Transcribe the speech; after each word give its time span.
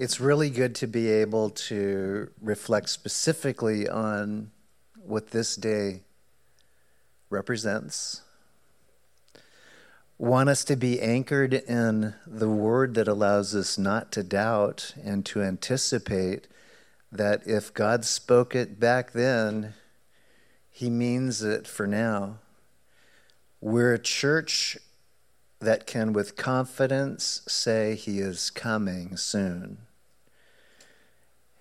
It's 0.00 0.18
really 0.18 0.48
good 0.48 0.74
to 0.76 0.86
be 0.86 1.10
able 1.10 1.50
to 1.50 2.30
reflect 2.40 2.88
specifically 2.88 3.86
on 3.86 4.50
what 4.94 5.32
this 5.32 5.56
day 5.56 6.00
represents. 7.28 8.22
Want 10.16 10.48
us 10.48 10.64
to 10.64 10.76
be 10.76 11.02
anchored 11.02 11.52
in 11.52 12.14
the 12.26 12.48
word 12.48 12.94
that 12.94 13.08
allows 13.08 13.54
us 13.54 13.76
not 13.76 14.10
to 14.12 14.22
doubt 14.22 14.94
and 15.04 15.26
to 15.26 15.42
anticipate 15.42 16.48
that 17.12 17.46
if 17.46 17.74
God 17.74 18.06
spoke 18.06 18.54
it 18.54 18.80
back 18.80 19.12
then, 19.12 19.74
he 20.70 20.88
means 20.88 21.42
it 21.42 21.66
for 21.66 21.86
now. 21.86 22.38
We're 23.60 23.92
a 23.92 23.98
church 23.98 24.78
that 25.58 25.86
can, 25.86 26.14
with 26.14 26.36
confidence, 26.36 27.42
say 27.46 27.96
he 27.96 28.20
is 28.20 28.48
coming 28.48 29.18
soon. 29.18 29.76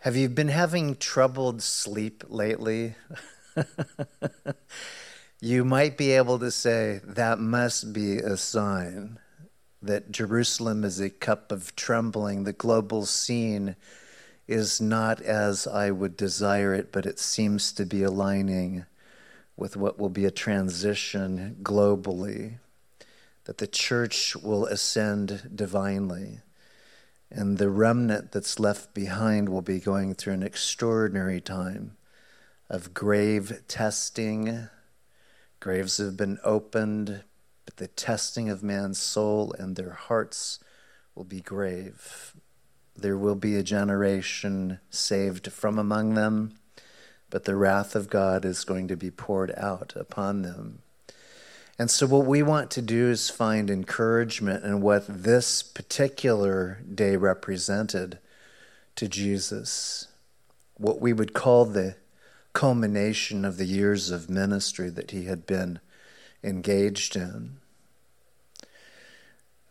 Have 0.04 0.16
you 0.16 0.30
been 0.30 0.48
having 0.48 0.96
troubled 0.96 1.62
sleep 1.62 2.24
lately? 2.30 2.96
you 5.42 5.66
might 5.66 5.98
be 5.98 6.12
able 6.12 6.40
to 6.40 6.52
say 6.52 7.02
that 7.04 7.38
must 7.38 7.92
be 7.92 8.20
a 8.20 8.38
sign 8.38 9.20
that 9.82 10.10
Jerusalem 10.10 10.86
is 10.86 11.02
a 11.02 11.10
cup 11.10 11.52
of 11.52 11.76
trembling. 11.76 12.46
The 12.46 12.54
global 12.54 13.06
scene 13.06 13.76
is 14.48 14.80
not 14.80 15.20
as 15.20 15.68
I 15.68 15.92
would 15.92 16.16
desire 16.16 16.74
it, 16.74 16.94
but 16.94 17.06
it 17.06 17.20
seems 17.20 17.74
to 17.74 17.86
be 17.86 18.02
aligning 18.02 18.86
with 19.58 19.76
what 19.76 20.00
will 20.00 20.08
be 20.08 20.24
a 20.24 20.32
transition 20.32 21.58
globally, 21.62 22.60
that 23.44 23.58
the 23.58 23.68
church 23.68 24.34
will 24.38 24.66
ascend 24.66 25.52
divinely 25.54 26.40
and 27.32 27.58
the 27.58 27.70
remnant 27.70 28.32
that's 28.32 28.60
left 28.60 28.94
behind 28.94 29.50
will 29.50 29.62
be 29.62 29.80
going 29.80 30.16
through 30.16 30.34
an 30.34 30.44
extraordinary 30.44 31.40
time 31.40 31.96
of 32.70 32.94
grave 32.94 33.62
testing. 33.68 34.68
Graves 35.60 35.98
have 35.98 36.18
been 36.18 36.40
opened, 36.44 37.24
but 37.66 37.78
the 37.78 37.88
testing 37.88 38.50
of 38.50 38.64
man's 38.64 39.00
soul 39.00 39.54
and 39.60 39.76
their 39.76 39.92
hearts 39.92 40.60
will 41.16 41.24
be 41.24 41.42
grave. 41.42 42.34
There 42.96 43.18
will 43.18 43.36
be 43.36 43.56
a 43.56 43.64
generation 43.64 44.80
saved 44.90 45.52
from 45.52 45.78
among 45.78 46.16
them, 46.16 46.56
but 47.30 47.46
the 47.46 47.56
wrath 47.56 47.96
of 47.96 48.10
God 48.10 48.44
is 48.44 48.64
going 48.64 48.88
to 48.88 48.98
be 48.98 49.12
poured 49.12 49.54
out 49.56 49.94
upon 49.96 50.42
them. 50.42 50.82
And 51.80 51.90
so, 51.90 52.06
what 52.08 52.26
we 52.26 52.44
want 52.44 52.70
to 52.72 52.82
do 52.82 53.10
is 53.10 53.30
find 53.30 53.70
encouragement 53.70 54.66
in 54.66 54.82
what 54.82 55.06
this 55.08 55.64
particular 55.64 56.82
day 56.94 57.16
represented 57.16 58.20
to 58.98 59.08
Jesus, 59.08 60.10
what 60.78 61.00
we 61.00 61.14
would 61.14 61.34
call 61.34 61.64
the 61.64 61.96
culmination 62.52 63.46
of 63.46 63.56
the 63.56 63.66
years 63.66 64.12
of 64.12 64.30
ministry 64.30 64.90
that 64.90 65.12
he 65.12 65.24
had 65.24 65.48
been 65.48 65.80
engaged 66.44 67.16
in. 67.16 67.60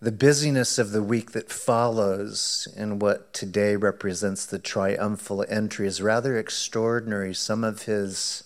The 0.01 0.13
busyness 0.13 0.79
of 0.79 0.93
the 0.93 1.03
week 1.03 1.33
that 1.33 1.53
follows 1.53 2.69
in 2.75 3.01
what 3.01 3.35
today 3.35 3.77
represents 3.77 4.47
the 4.47 4.59
triumphal 4.59 5.45
entry 5.47 5.87
is 5.87 6.01
rather 6.01 6.39
extraordinary. 6.39 7.35
Some 7.35 7.65
of 7.65 7.83
his 7.83 8.45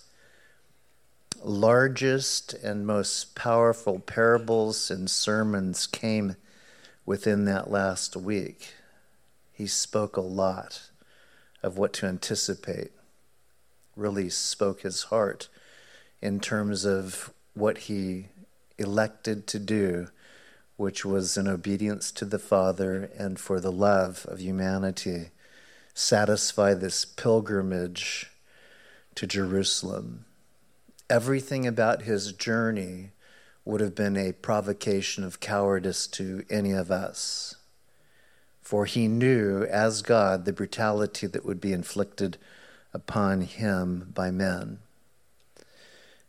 largest 1.43 2.53
and 2.53 2.87
most 2.87 3.35
powerful 3.35 3.99
parables 3.99 4.89
and 4.89 5.09
sermons 5.09 5.87
came 5.87 6.35
within 7.05 7.45
that 7.45 7.69
last 7.69 8.15
week. 8.15 8.73
He 9.51 9.67
spoke 9.67 10.15
a 10.15 10.21
lot 10.21 10.89
of 11.61 11.77
what 11.77 11.93
to 11.93 12.05
anticipate, 12.05 12.91
really 13.95 14.29
spoke 14.29 14.81
his 14.81 15.03
heart 15.03 15.49
in 16.21 16.39
terms 16.39 16.85
of 16.85 17.33
what 17.53 17.77
he 17.79 18.27
elected 18.77 19.45
to 19.47 19.59
do, 19.59 20.07
which 20.77 21.05
was 21.05 21.37
in 21.37 21.47
obedience 21.47 22.11
to 22.11 22.25
the 22.25 22.39
Father 22.39 23.11
and 23.17 23.39
for 23.39 23.59
the 23.59 23.71
love 23.71 24.25
of 24.29 24.39
humanity, 24.39 25.29
satisfy 25.93 26.73
this 26.73 27.05
pilgrimage 27.05 28.31
to 29.15 29.27
Jerusalem 29.27 30.25
everything 31.09 31.67
about 31.67 32.03
his 32.03 32.31
journey 32.33 33.11
would 33.65 33.81
have 33.81 33.95
been 33.95 34.17
a 34.17 34.33
provocation 34.33 35.23
of 35.23 35.39
cowardice 35.39 36.07
to 36.07 36.43
any 36.49 36.71
of 36.71 36.91
us. 36.91 37.55
For 38.61 38.85
he 38.85 39.07
knew, 39.07 39.63
as 39.63 40.01
God, 40.01 40.45
the 40.45 40.53
brutality 40.53 41.27
that 41.27 41.45
would 41.45 41.61
be 41.61 41.73
inflicted 41.73 42.37
upon 42.93 43.41
him 43.41 44.11
by 44.13 44.31
men. 44.31 44.79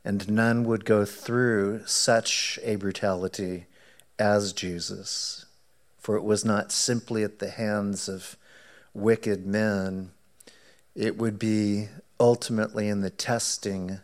And 0.05 0.29
none 0.29 0.65
would 0.65 0.85
go 0.85 1.05
through 1.05 1.87
such 1.87 2.59
a 2.63 2.77
brutality 2.77 3.67
as 4.19 4.53
Jesus. 4.53 5.47
For 5.99 6.17
it 6.17 6.25
was 6.25 6.45
not 6.45 6.73
simply 6.73 7.25
at 7.25 7.39
the 7.39 7.51
hands 7.51 8.09
of 8.09 8.37
wicked 8.93 9.47
men, 9.47 10.11
it 10.95 11.17
would 11.17 11.39
be 11.39 11.89
ultimately 12.21 12.89
in 12.89 13.01
the 13.01 13.11
testing 13.11 14.01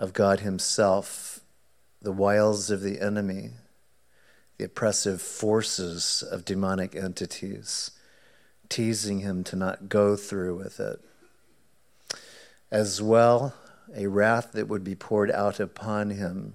of 0.00 0.14
God 0.14 0.40
Himself, 0.40 1.40
the 2.00 2.10
wiles 2.10 2.70
of 2.70 2.80
the 2.80 3.00
enemy, 3.00 3.50
the 4.56 4.64
oppressive 4.64 5.20
forces 5.20 6.24
of 6.28 6.46
demonic 6.46 6.96
entities, 6.96 7.90
teasing 8.70 9.20
him 9.20 9.44
to 9.44 9.56
not 9.56 9.90
go 9.90 10.16
through 10.16 10.56
with 10.56 10.80
it. 10.80 11.00
As 12.70 13.02
well, 13.02 13.52
a 13.94 14.06
wrath 14.06 14.52
that 14.52 14.68
would 14.68 14.84
be 14.84 14.94
poured 14.94 15.30
out 15.30 15.60
upon 15.60 16.10
him 16.10 16.54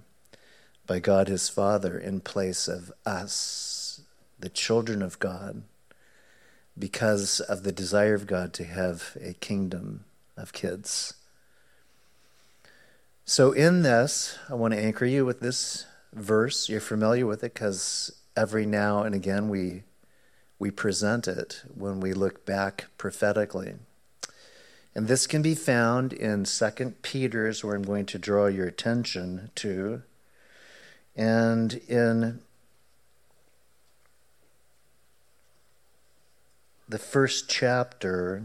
by 0.87 0.97
God 0.97 1.27
his 1.27 1.47
Father 1.47 1.99
in 1.99 2.21
place 2.21 2.67
of 2.67 2.91
us, 3.05 4.01
the 4.39 4.49
children 4.49 5.03
of 5.03 5.19
God, 5.19 5.61
because 6.77 7.41
of 7.41 7.61
the 7.61 7.71
desire 7.71 8.15
of 8.15 8.25
God 8.25 8.53
to 8.53 8.63
have 8.63 9.15
a 9.21 9.33
kingdom 9.33 10.05
of 10.35 10.51
kids. 10.51 11.13
So, 13.27 13.53
in 13.53 13.81
this, 13.81 14.37
I 14.51 14.53
want 14.53 14.75
to 14.75 14.79
anchor 14.79 15.03
you 15.03 15.25
with 15.25 15.39
this 15.39 15.87
verse. 16.13 16.69
You're 16.69 16.79
familiar 16.79 17.25
with 17.25 17.43
it 17.43 17.55
because 17.55 18.15
every 18.37 18.67
now 18.67 19.01
and 19.01 19.15
again 19.15 19.49
we, 19.49 19.81
we 20.59 20.69
present 20.69 21.27
it 21.27 21.63
when 21.73 21.99
we 21.99 22.13
look 22.13 22.45
back 22.45 22.85
prophetically. 22.99 23.77
And 24.93 25.07
this 25.07 25.25
can 25.25 25.41
be 25.41 25.55
found 25.55 26.13
in 26.13 26.45
Second 26.45 27.01
Peter's, 27.01 27.63
where 27.63 27.75
I'm 27.75 27.81
going 27.81 28.05
to 28.05 28.19
draw 28.19 28.45
your 28.45 28.67
attention 28.67 29.49
to, 29.55 30.03
and 31.15 31.81
in 31.87 32.41
the 36.87 36.99
first 36.99 37.49
chapter 37.49 38.43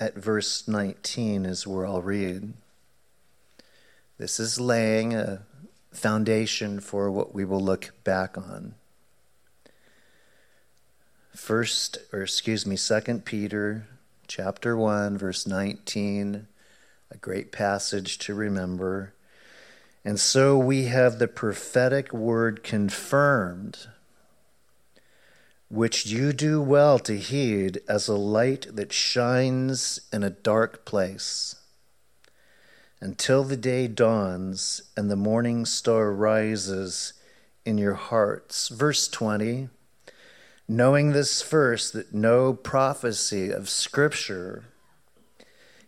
at 0.00 0.16
verse 0.16 0.66
19 0.66 1.46
is 1.46 1.64
where 1.64 1.86
I'll 1.86 2.02
read. 2.02 2.54
This 4.24 4.40
is 4.40 4.58
laying 4.58 5.12
a 5.12 5.42
foundation 5.92 6.80
for 6.80 7.10
what 7.10 7.34
we 7.34 7.44
will 7.44 7.60
look 7.60 7.92
back 8.04 8.38
on. 8.38 8.74
First, 11.34 11.98
or 12.10 12.22
excuse 12.22 12.64
me, 12.64 12.74
Second 12.74 13.26
Peter 13.26 13.86
chapter 14.26 14.78
1, 14.78 15.18
verse 15.18 15.46
19, 15.46 16.46
a 17.10 17.16
great 17.18 17.52
passage 17.52 18.16
to 18.20 18.32
remember. 18.32 19.12
And 20.06 20.18
so 20.18 20.56
we 20.56 20.84
have 20.84 21.18
the 21.18 21.28
prophetic 21.28 22.10
word 22.14 22.62
confirmed, 22.62 23.88
which 25.68 26.06
you 26.06 26.32
do 26.32 26.62
well 26.62 26.98
to 27.00 27.18
heed 27.18 27.82
as 27.86 28.08
a 28.08 28.16
light 28.16 28.68
that 28.74 28.90
shines 28.90 30.00
in 30.10 30.22
a 30.22 30.30
dark 30.30 30.86
place 30.86 31.56
until 33.04 33.44
the 33.44 33.56
day 33.56 33.86
dawns 33.86 34.80
and 34.96 35.10
the 35.10 35.16
morning 35.16 35.66
star 35.66 36.10
rises 36.10 37.12
in 37.66 37.76
your 37.76 37.92
hearts. 37.92 38.70
Verse 38.70 39.08
20 39.08 39.68
Knowing 40.66 41.12
this 41.12 41.42
first, 41.42 41.92
that 41.92 42.14
no 42.14 42.54
prophecy 42.54 43.50
of 43.50 43.68
Scripture 43.68 44.64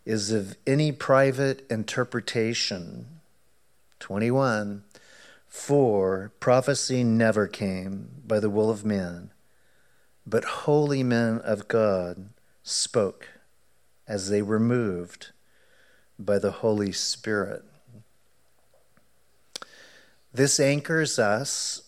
is 0.05 0.31
of 0.31 0.59
any 0.67 0.93
private 0.93 1.67
interpretation. 1.71 3.07
21 3.99 4.85
For 5.49 6.33
prophecy 6.39 7.03
never 7.03 7.47
came 7.47 8.11
by 8.27 8.41
the 8.41 8.51
will 8.51 8.69
of 8.69 8.85
man, 8.85 9.31
but 10.27 10.45
holy 10.45 11.03
men 11.03 11.39
of 11.39 11.67
God 11.67 12.29
spoke 12.63 13.29
as 14.07 14.29
they 14.29 14.43
were 14.43 14.61
moved 14.61 15.31
by 16.19 16.39
the 16.39 16.51
Holy 16.51 16.93
Spirit. 16.93 17.63
This 20.33 20.61
anchors 20.61 21.19
us 21.19 21.83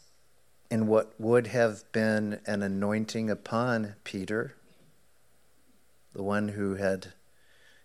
in 0.70 0.86
what 0.86 1.12
would 1.18 1.48
have 1.48 1.90
been 1.92 2.40
an 2.46 2.62
anointing 2.62 3.30
upon 3.30 3.94
Peter, 4.04 4.54
the 6.14 6.22
one 6.22 6.48
who 6.48 6.74
had 6.76 7.08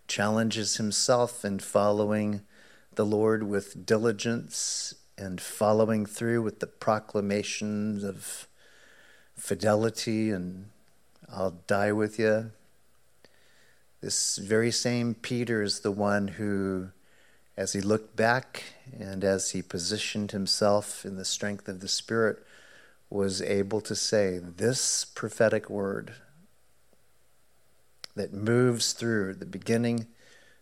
challenges 0.06 0.76
himself 0.76 1.44
in 1.44 1.58
following 1.58 2.42
the 2.94 3.06
Lord 3.06 3.42
with 3.42 3.86
diligence 3.86 4.94
and 5.16 5.40
following 5.40 6.06
through 6.06 6.42
with 6.42 6.60
the 6.60 6.66
proclamations 6.66 8.04
of 8.04 8.46
fidelity 9.36 10.30
and 10.30 10.66
I'll 11.28 11.58
die 11.66 11.92
with 11.92 12.18
you. 12.18 12.52
This 14.04 14.36
very 14.36 14.70
same 14.70 15.14
Peter 15.14 15.62
is 15.62 15.80
the 15.80 15.90
one 15.90 16.28
who, 16.28 16.90
as 17.56 17.72
he 17.72 17.80
looked 17.80 18.14
back 18.14 18.64
and 18.92 19.24
as 19.24 19.52
he 19.52 19.62
positioned 19.62 20.32
himself 20.32 21.06
in 21.06 21.16
the 21.16 21.24
strength 21.24 21.68
of 21.68 21.80
the 21.80 21.88
Spirit, 21.88 22.44
was 23.08 23.40
able 23.40 23.80
to 23.80 23.94
say, 23.94 24.38
This 24.38 25.06
prophetic 25.06 25.70
word 25.70 26.12
that 28.14 28.34
moves 28.34 28.92
through 28.92 29.36
the 29.36 29.46
beginning 29.46 30.06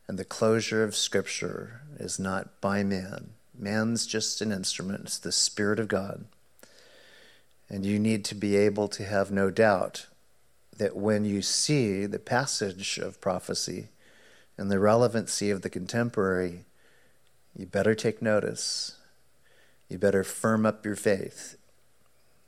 and 0.07 0.21
the 0.21 0.25
closure 0.25 0.85
of 0.85 0.95
Scripture 0.95 1.81
is 1.99 2.21
not 2.21 2.61
by 2.61 2.85
man. 2.85 3.31
Man's 3.59 4.07
just 4.07 4.41
an 4.41 4.53
instrument, 4.53 5.07
it's 5.07 5.19
the 5.19 5.33
Spirit 5.33 5.81
of 5.81 5.89
God. 5.89 6.27
And 7.69 7.85
you 7.85 7.99
need 7.99 8.25
to 8.27 8.37
be 8.37 8.55
able 8.55 8.87
to 8.87 9.03
have 9.03 9.33
no 9.33 9.51
doubt 9.51 10.07
that 10.83 10.97
when 10.97 11.25
you 11.25 11.41
see 11.41 12.07
the 12.07 12.19
passage 12.19 12.99
of 12.99 13.21
prophecy 13.21 13.87
and 14.59 14.69
the 14.69 14.81
relevancy 14.81 15.49
of 15.49 15.63
the 15.63 15.71
contemporary, 15.71 16.65
you 17.57 17.67
better 17.67 17.95
take 17.95 18.21
notice. 18.21 18.97
You 19.89 19.99
better 19.99 20.25
firm 20.25 20.67
up 20.67 20.85
your 20.85 20.97
faith. 20.97 21.57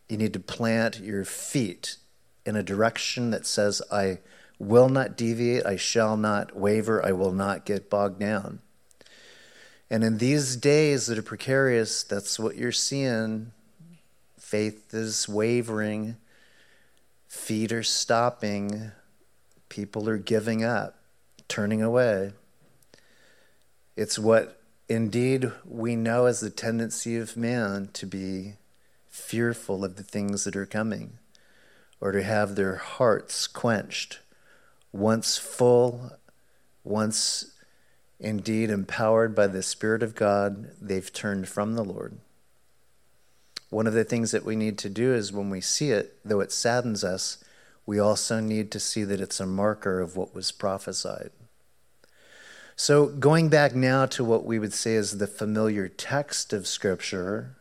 You 0.08 0.16
need 0.16 0.32
to 0.32 0.40
plant 0.40 0.98
your 0.98 1.24
feet 1.24 1.94
in 2.44 2.56
a 2.56 2.62
direction 2.64 3.30
that 3.30 3.46
says, 3.46 3.80
I 3.92 4.18
will 4.58 4.88
not 4.88 5.16
deviate, 5.16 5.64
I 5.64 5.76
shall 5.76 6.16
not 6.16 6.56
waver, 6.56 7.06
I 7.06 7.12
will 7.12 7.32
not 7.32 7.64
get 7.64 7.88
bogged 7.88 8.18
down. 8.18 8.58
And 9.88 10.02
in 10.02 10.18
these 10.18 10.56
days 10.56 11.06
that 11.06 11.18
are 11.18 11.22
precarious, 11.22 12.02
that's 12.02 12.40
what 12.40 12.56
you're 12.56 12.72
seeing. 12.72 13.52
Faith 14.40 14.92
is 14.92 15.28
wavering, 15.28 16.16
feet 17.34 17.72
are 17.72 17.82
stopping, 17.82 18.92
people 19.68 20.08
are 20.08 20.16
giving 20.16 20.64
up, 20.64 20.96
turning 21.48 21.82
away. 21.82 22.32
It's 23.96 24.18
what 24.18 24.62
indeed 24.88 25.50
we 25.64 25.96
know 25.96 26.26
as 26.26 26.40
the 26.40 26.48
tendency 26.48 27.18
of 27.18 27.36
man 27.36 27.90
to 27.94 28.06
be 28.06 28.54
fearful 29.10 29.84
of 29.84 29.96
the 29.96 30.02
things 30.02 30.44
that 30.44 30.56
are 30.56 30.64
coming 30.64 31.18
or 32.00 32.12
to 32.12 32.22
have 32.22 32.54
their 32.54 32.76
hearts 32.76 33.46
quenched 33.46 34.20
once 34.92 35.36
full, 35.36 36.12
once 36.82 37.52
indeed 38.18 38.70
empowered 38.70 39.34
by 39.34 39.48
the 39.48 39.62
Spirit 39.62 40.02
of 40.02 40.14
God, 40.14 40.70
they've 40.80 41.12
turned 41.12 41.48
from 41.48 41.74
the 41.74 41.84
Lord. 41.84 42.18
One 43.74 43.88
of 43.88 43.92
the 43.92 44.04
things 44.04 44.30
that 44.30 44.44
we 44.44 44.54
need 44.54 44.78
to 44.78 44.88
do 44.88 45.12
is 45.12 45.32
when 45.32 45.50
we 45.50 45.60
see 45.60 45.90
it, 45.90 46.16
though 46.24 46.38
it 46.38 46.52
saddens 46.52 47.02
us, 47.02 47.42
we 47.84 47.98
also 47.98 48.38
need 48.38 48.70
to 48.70 48.78
see 48.78 49.02
that 49.02 49.20
it's 49.20 49.40
a 49.40 49.46
marker 49.46 50.00
of 50.00 50.16
what 50.16 50.32
was 50.32 50.52
prophesied. 50.52 51.32
So, 52.76 53.06
going 53.06 53.48
back 53.48 53.74
now 53.74 54.06
to 54.06 54.22
what 54.22 54.44
we 54.44 54.60
would 54.60 54.72
say 54.72 54.94
is 54.94 55.18
the 55.18 55.26
familiar 55.26 55.88
text 55.88 56.52
of 56.52 56.68
Scripture, 56.68 57.56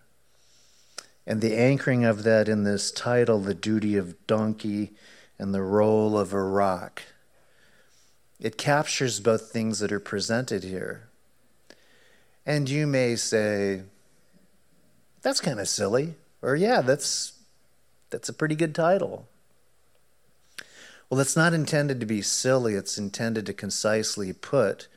and 1.25 1.41
the 1.41 1.57
anchoring 1.57 2.05
of 2.05 2.21
that 2.21 2.47
in 2.47 2.63
this 2.63 2.91
title, 2.91 3.39
The 3.39 3.55
Duty 3.55 3.97
of 3.97 4.27
Donkey 4.27 4.91
and 5.39 5.51
the 5.51 5.63
Role 5.63 6.15
of 6.15 6.31
a 6.31 6.43
Rock. 6.43 7.01
It 8.39 8.55
captures 8.55 9.19
both 9.19 9.49
things 9.49 9.79
that 9.79 9.91
are 9.91 9.99
presented 9.99 10.63
here. 10.63 11.09
And 12.45 12.69
you 12.69 12.85
may 12.85 13.15
say, 13.15 13.81
that's 15.23 15.39
kind 15.39 15.59
of 15.59 15.67
silly, 15.67 16.15
or 16.41 16.55
yeah, 16.55 16.81
that's, 16.81 17.33
that's 18.09 18.29
a 18.29 18.33
pretty 18.33 18.55
good 18.55 18.75
title. 18.75 19.25
Well, 21.09 21.19
it's 21.19 21.35
not 21.35 21.53
intended 21.53 21.99
to 22.01 22.05
be 22.05 22.21
silly, 22.21 22.75
it's 22.75 22.97
intended 22.97 23.45
to 23.47 23.53
concisely 23.53 24.33
put 24.33 24.87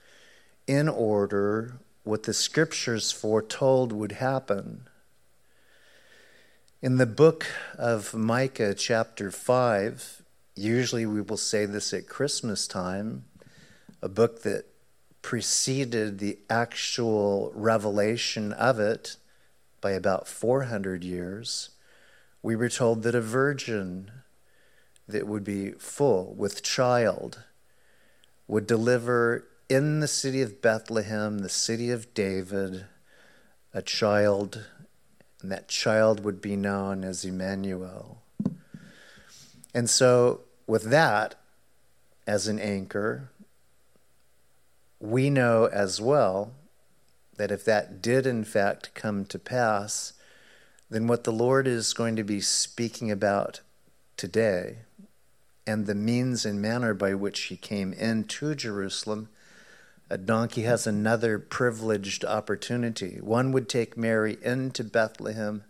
in 0.66 0.88
order 0.88 1.78
what 2.04 2.24
the 2.24 2.34
scriptures 2.34 3.12
foretold 3.12 3.92
would 3.92 4.12
happen. 4.12 4.88
In 6.82 6.96
the 6.96 7.06
book 7.06 7.46
of 7.78 8.14
Micah, 8.14 8.74
chapter 8.74 9.30
5, 9.30 10.22
usually 10.54 11.06
we 11.06 11.20
will 11.20 11.36
say 11.36 11.66
this 11.66 11.92
at 11.92 12.08
Christmas 12.08 12.66
time, 12.66 13.24
a 14.02 14.08
book 14.08 14.42
that 14.42 14.64
preceded 15.22 16.18
the 16.18 16.38
actual 16.48 17.52
revelation 17.54 18.52
of 18.52 18.78
it 18.78 19.16
by 19.86 19.92
about 19.92 20.26
400 20.26 21.04
years, 21.04 21.70
we 22.42 22.56
were 22.56 22.68
told 22.68 23.04
that 23.04 23.14
a 23.14 23.20
virgin 23.20 24.10
that 25.06 25.28
would 25.28 25.44
be 25.44 25.70
full 25.78 26.34
with 26.36 26.60
child 26.60 27.44
would 28.48 28.66
deliver 28.66 29.46
in 29.68 30.00
the 30.00 30.08
city 30.08 30.42
of 30.42 30.60
Bethlehem, 30.60 31.38
the 31.38 31.48
city 31.48 31.92
of 31.92 32.12
David, 32.14 32.86
a 33.72 33.80
child, 33.80 34.66
and 35.40 35.52
that 35.52 35.68
child 35.68 36.24
would 36.24 36.40
be 36.40 36.56
known 36.56 37.04
as 37.04 37.24
Emmanuel. 37.24 38.22
And 39.72 39.88
so, 39.88 40.40
with 40.66 40.90
that 40.90 41.36
as 42.26 42.48
an 42.48 42.58
anchor, 42.58 43.30
we 44.98 45.30
know 45.30 45.66
as 45.66 46.00
well 46.00 46.55
that 47.36 47.50
if 47.50 47.64
that 47.64 48.00
did 48.00 48.26
in 48.26 48.44
fact 48.44 48.94
come 48.94 49.24
to 49.26 49.38
pass, 49.38 50.12
then 50.90 51.06
what 51.06 51.24
the 51.24 51.32
Lord 51.32 51.66
is 51.66 51.92
going 51.92 52.16
to 52.16 52.24
be 52.24 52.40
speaking 52.40 53.10
about 53.10 53.60
today 54.16 54.78
and 55.66 55.86
the 55.86 55.94
means 55.94 56.46
and 56.46 56.62
manner 56.62 56.94
by 56.94 57.14
which 57.14 57.42
he 57.44 57.56
came 57.56 57.92
into 57.92 58.54
Jerusalem, 58.54 59.28
a 60.08 60.16
donkey 60.16 60.62
has 60.62 60.86
another 60.86 61.38
privileged 61.38 62.24
opportunity. 62.24 63.18
One 63.20 63.50
would 63.50 63.68
take 63.68 63.96
Mary 63.96 64.38
into 64.42 64.84
Bethlehem, 64.84 65.64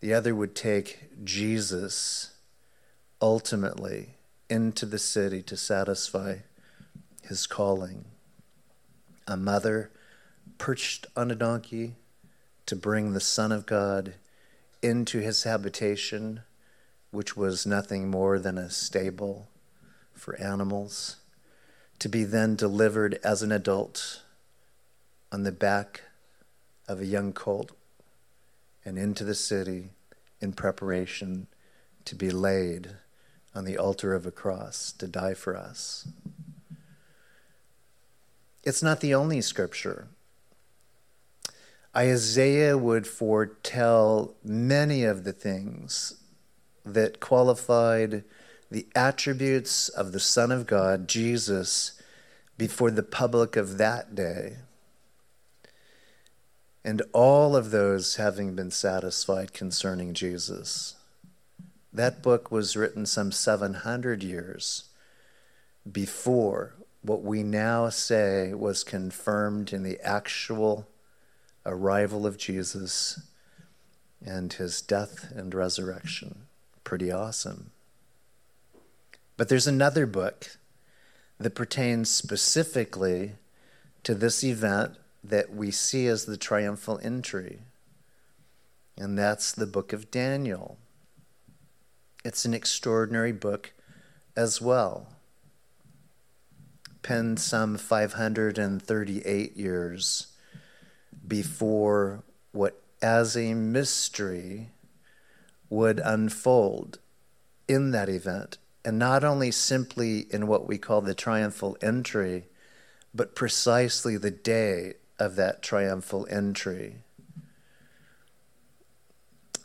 the 0.00 0.12
other 0.12 0.34
would 0.34 0.54
take 0.54 1.24
Jesus 1.24 2.32
ultimately 3.20 4.16
into 4.50 4.86
the 4.86 4.98
city 4.98 5.42
to 5.42 5.56
satisfy 5.56 6.36
his 7.22 7.46
calling 7.46 8.04
a 9.26 9.36
mother 9.36 9.90
perched 10.58 11.06
on 11.16 11.30
a 11.30 11.36
donkey 11.36 11.94
to 12.66 12.76
bring 12.76 13.12
the 13.12 13.20
Son 13.20 13.50
of 13.50 13.64
God 13.64 14.14
into 14.82 15.20
his 15.20 15.44
habitation, 15.44 16.40
which 17.10 17.36
was 17.36 17.66
nothing 17.66 18.10
more 18.10 18.38
than 18.38 18.58
a 18.58 18.68
stable 18.68 19.48
for 20.12 20.36
animals, 20.40 21.16
to 21.98 22.08
be 22.08 22.24
then 22.24 22.54
delivered 22.54 23.18
as 23.24 23.42
an 23.42 23.50
adult 23.50 24.22
on 25.32 25.44
the 25.44 25.52
back 25.52 26.02
of 26.86 27.00
a 27.00 27.06
young 27.06 27.32
colt 27.32 27.72
and 28.84 28.98
into 28.98 29.24
the 29.24 29.34
city 29.34 29.90
in 30.40 30.52
preparation 30.52 31.46
to 32.04 32.14
be 32.14 32.30
laid 32.30 32.90
on 33.54 33.64
the 33.64 33.76
altar 33.76 34.14
of 34.14 34.24
a 34.26 34.30
cross 34.30 34.92
to 34.92 35.06
die 35.06 35.34
for 35.34 35.56
us. 35.56 36.08
It's 38.64 38.82
not 38.82 39.00
the 39.00 39.14
only 39.14 39.40
scripture. 39.40 40.08
Isaiah 41.96 42.76
would 42.76 43.06
foretell 43.06 44.34
many 44.44 45.04
of 45.04 45.24
the 45.24 45.32
things 45.32 46.14
that 46.84 47.20
qualified 47.20 48.24
the 48.70 48.86
attributes 48.94 49.88
of 49.88 50.12
the 50.12 50.20
Son 50.20 50.52
of 50.52 50.66
God, 50.66 51.08
Jesus, 51.08 52.00
before 52.56 52.90
the 52.90 53.02
public 53.02 53.56
of 53.56 53.78
that 53.78 54.14
day. 54.14 54.58
And 56.84 57.02
all 57.12 57.56
of 57.56 57.70
those 57.70 58.16
having 58.16 58.54
been 58.54 58.70
satisfied 58.70 59.52
concerning 59.52 60.14
Jesus. 60.14 60.96
That 61.92 62.22
book 62.22 62.50
was 62.50 62.76
written 62.76 63.06
some 63.06 63.32
700 63.32 64.22
years 64.22 64.84
before 65.90 66.74
what 67.02 67.22
we 67.22 67.42
now 67.42 67.88
say 67.88 68.52
was 68.52 68.84
confirmed 68.84 69.72
in 69.72 69.82
the 69.82 69.98
actual 70.00 70.86
arrival 71.68 72.26
of 72.26 72.38
Jesus 72.38 73.20
and 74.24 74.52
his 74.52 74.82
death 74.82 75.30
and 75.34 75.54
resurrection. 75.54 76.46
Pretty 76.82 77.12
awesome. 77.12 77.70
But 79.36 79.48
there's 79.48 79.68
another 79.68 80.06
book 80.06 80.56
that 81.38 81.54
pertains 81.54 82.10
specifically 82.10 83.32
to 84.02 84.14
this 84.14 84.42
event 84.42 84.96
that 85.22 85.54
we 85.54 85.70
see 85.70 86.06
as 86.06 86.24
the 86.24 86.36
triumphal 86.36 86.98
entry, 87.02 87.60
and 88.96 89.16
that's 89.16 89.52
the 89.52 89.66
book 89.66 89.92
of 89.92 90.10
Daniel. 90.10 90.78
It's 92.24 92.44
an 92.44 92.54
extraordinary 92.54 93.32
book 93.32 93.72
as 94.36 94.60
well. 94.60 95.08
penned 97.02 97.40
some 97.40 97.78
538 97.78 99.56
years 99.56 100.27
before 101.28 102.24
what, 102.52 102.82
as 103.00 103.36
a 103.36 103.54
mystery, 103.54 104.70
would 105.70 106.00
unfold 106.00 106.98
in 107.68 107.90
that 107.92 108.08
event. 108.08 108.58
And 108.84 108.98
not 108.98 109.22
only 109.22 109.50
simply 109.50 110.20
in 110.30 110.46
what 110.46 110.66
we 110.66 110.78
call 110.78 111.02
the 111.02 111.14
triumphal 111.14 111.76
entry, 111.82 112.46
but 113.14 113.34
precisely 113.34 114.16
the 114.16 114.30
day 114.30 114.94
of 115.18 115.36
that 115.36 115.62
triumphal 115.62 116.26
entry. 116.30 116.96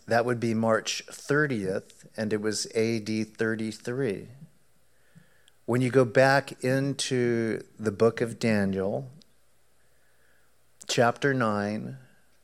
That 0.07 0.25
would 0.25 0.39
be 0.39 0.53
March 0.53 1.03
30th, 1.07 2.05
and 2.17 2.33
it 2.33 2.41
was 2.41 2.65
AD 2.75 3.37
33. 3.37 4.27
When 5.65 5.81
you 5.81 5.89
go 5.89 6.03
back 6.03 6.61
into 6.63 7.63
the 7.79 7.91
book 7.91 8.19
of 8.19 8.37
Daniel, 8.37 9.09
chapter 10.87 11.33
9, 11.33 11.97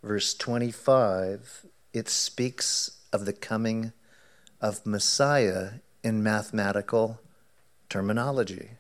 verse 0.04 0.34
25, 0.34 1.66
it 1.94 2.10
speaks 2.10 3.00
of 3.12 3.26
the 3.26 3.34
coming 3.34 3.92
of 4.62 4.86
Messiah 4.86 5.72
in 6.04 6.24
mathematical 6.24 7.20
terminology. 7.90 8.72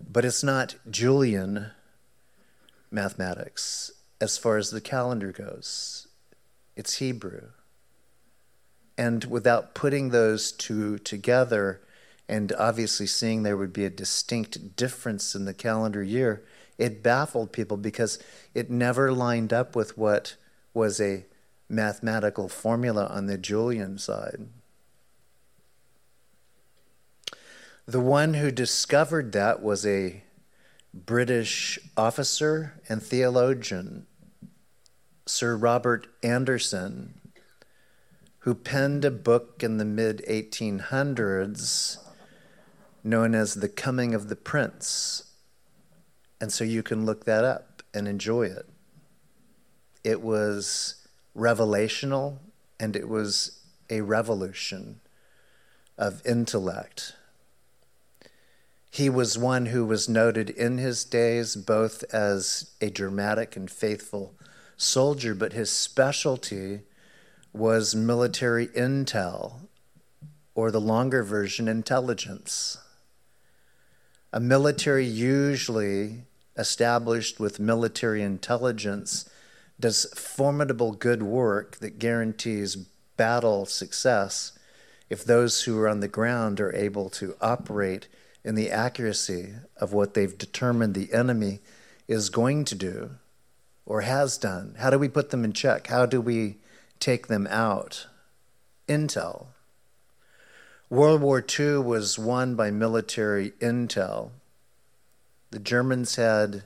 But 0.00 0.24
it's 0.24 0.42
not 0.42 0.76
Julian 0.90 1.70
mathematics 2.90 3.92
as 4.20 4.36
far 4.36 4.58
as 4.58 4.70
the 4.70 4.80
calendar 4.80 5.32
goes, 5.32 6.06
it's 6.76 6.98
Hebrew. 6.98 7.48
And 8.98 9.24
without 9.24 9.74
putting 9.74 10.10
those 10.10 10.52
two 10.52 10.98
together, 10.98 11.80
and 12.28 12.52
obviously 12.52 13.06
seeing 13.06 13.42
there 13.42 13.56
would 13.56 13.72
be 13.72 13.86
a 13.86 13.90
distinct 13.90 14.76
difference 14.76 15.34
in 15.34 15.46
the 15.46 15.54
calendar 15.54 16.02
year, 16.02 16.44
it 16.80 17.02
baffled 17.02 17.52
people 17.52 17.76
because 17.76 18.18
it 18.54 18.70
never 18.70 19.12
lined 19.12 19.52
up 19.52 19.76
with 19.76 19.98
what 19.98 20.36
was 20.72 20.98
a 20.98 21.26
mathematical 21.68 22.48
formula 22.48 23.06
on 23.06 23.26
the 23.26 23.36
Julian 23.36 23.98
side. 23.98 24.48
The 27.86 28.00
one 28.00 28.34
who 28.34 28.50
discovered 28.50 29.32
that 29.32 29.62
was 29.62 29.84
a 29.84 30.22
British 30.94 31.78
officer 31.96 32.80
and 32.88 33.02
theologian, 33.02 34.06
Sir 35.26 35.56
Robert 35.56 36.06
Anderson, 36.22 37.20
who 38.40 38.54
penned 38.54 39.04
a 39.04 39.10
book 39.10 39.62
in 39.62 39.76
the 39.76 39.84
mid 39.84 40.24
1800s 40.28 41.98
known 43.04 43.34
as 43.34 43.54
The 43.54 43.68
Coming 43.68 44.14
of 44.14 44.28
the 44.28 44.36
Prince. 44.36 45.29
And 46.40 46.52
so 46.52 46.64
you 46.64 46.82
can 46.82 47.04
look 47.04 47.24
that 47.24 47.44
up 47.44 47.82
and 47.92 48.08
enjoy 48.08 48.44
it. 48.44 48.66
It 50.02 50.22
was 50.22 51.06
revelational 51.36 52.38
and 52.78 52.96
it 52.96 53.08
was 53.08 53.60
a 53.90 54.00
revolution 54.00 55.00
of 55.98 56.24
intellect. 56.24 57.14
He 58.90 59.08
was 59.08 59.38
one 59.38 59.66
who 59.66 59.84
was 59.84 60.08
noted 60.08 60.50
in 60.50 60.78
his 60.78 61.04
days 61.04 61.54
both 61.54 62.02
as 62.12 62.70
a 62.80 62.90
dramatic 62.90 63.54
and 63.54 63.70
faithful 63.70 64.34
soldier, 64.76 65.34
but 65.34 65.52
his 65.52 65.70
specialty 65.70 66.80
was 67.52 67.94
military 67.94 68.68
intel, 68.68 69.68
or 70.54 70.70
the 70.70 70.80
longer 70.80 71.22
version, 71.22 71.68
intelligence. 71.68 72.78
A 74.32 74.40
military 74.40 75.06
usually 75.06 76.24
established 76.60 77.40
with 77.40 77.58
military 77.58 78.22
intelligence 78.22 79.28
does 79.80 80.04
formidable 80.14 80.92
good 80.92 81.22
work 81.22 81.78
that 81.78 81.98
guarantees 81.98 82.76
battle 83.16 83.64
success 83.64 84.52
if 85.08 85.24
those 85.24 85.64
who 85.64 85.78
are 85.78 85.88
on 85.88 86.00
the 86.00 86.08
ground 86.08 86.60
are 86.60 86.74
able 86.76 87.08
to 87.10 87.34
operate 87.40 88.06
in 88.44 88.54
the 88.54 88.70
accuracy 88.70 89.54
of 89.78 89.92
what 89.92 90.14
they've 90.14 90.38
determined 90.38 90.94
the 90.94 91.12
enemy 91.12 91.60
is 92.06 92.28
going 92.28 92.64
to 92.66 92.74
do 92.74 93.10
or 93.86 94.02
has 94.02 94.38
done? 94.38 94.76
How 94.78 94.90
do 94.90 94.98
we 94.98 95.08
put 95.08 95.30
them 95.30 95.44
in 95.44 95.52
check? 95.52 95.88
How 95.88 96.06
do 96.06 96.20
we 96.20 96.58
take 96.98 97.26
them 97.26 97.46
out? 97.48 98.06
Intel. 98.86 99.46
World 100.88 101.20
War 101.20 101.44
II 101.58 101.78
was 101.78 102.18
won 102.18 102.54
by 102.54 102.70
military 102.70 103.52
intel. 103.60 104.30
The 105.50 105.58
Germans 105.58 106.16
had 106.16 106.62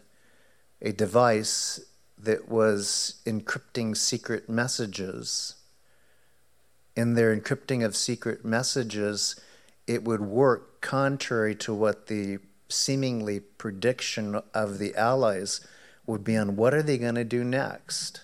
a 0.83 0.93
device 0.93 1.81
that 2.19 2.49
was 2.49 3.21
encrypting 3.27 3.97
secret 3.97 4.49
messages. 4.49 5.57
In 6.95 7.15
their 7.15 7.35
encrypting 7.35 7.85
of 7.85 7.97
secret 7.97 8.45
messages, 8.45 9.41
it 9.87 10.05
would 10.05 10.21
work 10.21 10.81
contrary 10.81 11.55
to 11.57 11.75
what 11.75 12.07
the 12.07 12.39
seemingly 12.69 13.41
prediction 13.41 14.41
of 14.53 14.79
the 14.79 14.95
Allies 14.95 15.67
would 16.07 16.25
be 16.25 16.37
on 16.37 16.57
what 16.57 16.75
are 16.75 16.83
they 16.83 16.99
going 16.99 17.15
to 17.15 17.25
do 17.25 17.43
next. 17.43 18.21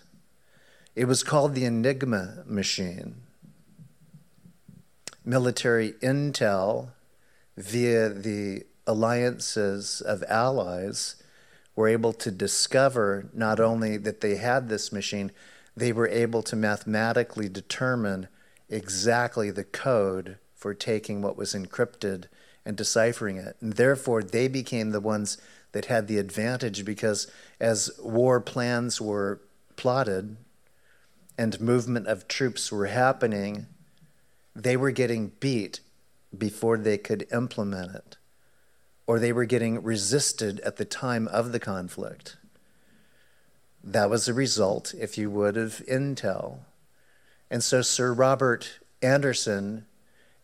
It 0.95 1.07
was 1.07 1.23
called 1.23 1.55
the 1.55 1.65
Enigma 1.65 2.45
machine. 2.47 3.23
Military 5.25 5.93
intel 6.03 6.91
via 7.57 8.09
the 8.09 8.65
alliances 8.87 10.01
of 10.01 10.25
allies 10.29 11.17
were 11.77 11.89
able 11.89 12.13
to 12.13 12.31
discover 12.31 13.31
not 13.33 13.61
only 13.61 13.97
that 13.97 14.21
they 14.21 14.37
had 14.37 14.69
this 14.69 14.93
machine, 14.93 15.31
they 15.77 15.93
were 15.93 16.09
able 16.09 16.43
to 16.43 16.57
mathematically 16.57 17.49
determine 17.49 18.29
exactly 18.69 19.51
the 19.51 19.65
code 19.65 20.39
for 20.55 20.75
taking 20.75 21.23
what 21.23 21.37
was 21.37 21.55
encrypted 21.55 22.25
and 22.65 22.77
deciphering 22.77 23.37
it. 23.37 23.57
And 23.61 23.75
therefore, 23.75 24.23
they 24.23 24.49
became 24.49 24.91
the 24.91 25.01
ones 25.01 25.39
that 25.73 25.87
had 25.87 26.07
the 26.07 26.19
advantage 26.19 26.85
because 26.85 27.31
as 27.59 27.91
war 28.03 28.41
plans 28.41 29.01
were 29.01 29.41
plotted 29.77 30.37
and 31.39 31.61
movement 31.61 32.07
of 32.07 32.29
troops 32.29 32.71
were 32.71 32.87
happening, 32.87 33.67
they 34.55 34.77
were 34.77 34.91
getting 34.91 35.33
beat 35.41 35.81
before 36.37 36.77
they 36.77 36.99
could 36.99 37.27
implement 37.33 37.95
it, 37.95 38.17
or 39.11 39.19
they 39.19 39.33
were 39.33 39.45
getting 39.45 39.83
resisted 39.83 40.61
at 40.61 40.77
the 40.77 40.85
time 40.85 41.27
of 41.27 41.51
the 41.51 41.59
conflict. 41.59 42.37
That 43.83 44.09
was 44.09 44.29
a 44.29 44.33
result, 44.33 44.95
if 44.97 45.19
you 45.19 45.29
would, 45.31 45.57
of 45.57 45.83
intel. 45.89 46.59
And 47.51 47.61
so 47.61 47.83
Sir 47.83 48.13
Robert 48.13 48.79
Anderson 49.03 49.85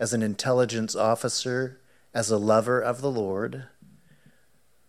as 0.00 0.12
an 0.12 0.20
intelligence 0.20 0.96
officer, 0.96 1.78
as 2.12 2.28
a 2.28 2.38
lover 2.38 2.80
of 2.80 3.02
the 3.02 3.10
Lord, 3.10 3.66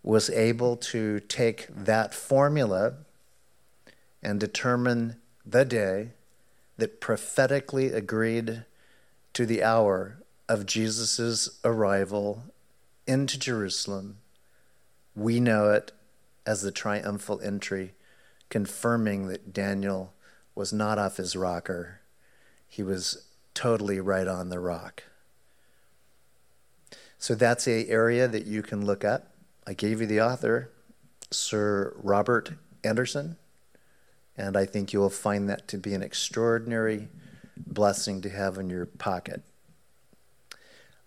was 0.02 0.28
able 0.28 0.76
to 0.76 1.20
take 1.20 1.68
that 1.68 2.12
formula 2.12 2.94
and 4.20 4.40
determine 4.40 5.20
the 5.46 5.64
day 5.64 6.14
that 6.78 7.00
prophetically 7.00 7.92
agreed 7.92 8.64
to 9.34 9.46
the 9.46 9.62
hour 9.62 10.18
of 10.48 10.66
Jesus' 10.66 11.60
arrival 11.64 12.42
into 13.08 13.38
Jerusalem. 13.38 14.18
We 15.16 15.40
know 15.40 15.70
it 15.70 15.92
as 16.46 16.62
the 16.62 16.70
triumphal 16.70 17.40
entry, 17.40 17.94
confirming 18.50 19.28
that 19.28 19.52
Daniel 19.52 20.12
was 20.54 20.72
not 20.72 20.98
off 20.98 21.16
his 21.16 21.34
rocker. 21.34 22.00
He 22.68 22.82
was 22.82 23.24
totally 23.54 23.98
right 23.98 24.28
on 24.28 24.50
the 24.50 24.60
rock. 24.60 25.04
So 27.18 27.34
that's 27.34 27.66
a 27.66 27.88
area 27.88 28.28
that 28.28 28.46
you 28.46 28.62
can 28.62 28.84
look 28.84 29.04
at. 29.04 29.26
I 29.66 29.74
gave 29.74 30.00
you 30.00 30.06
the 30.06 30.20
author, 30.20 30.70
Sir 31.30 31.94
Robert 31.96 32.52
Anderson, 32.84 33.36
and 34.36 34.56
I 34.56 34.64
think 34.64 34.92
you 34.92 35.00
will 35.00 35.10
find 35.10 35.48
that 35.48 35.66
to 35.68 35.78
be 35.78 35.94
an 35.94 36.02
extraordinary 36.02 37.08
blessing 37.56 38.20
to 38.22 38.30
have 38.30 38.56
in 38.56 38.70
your 38.70 38.86
pocket. 38.86 39.42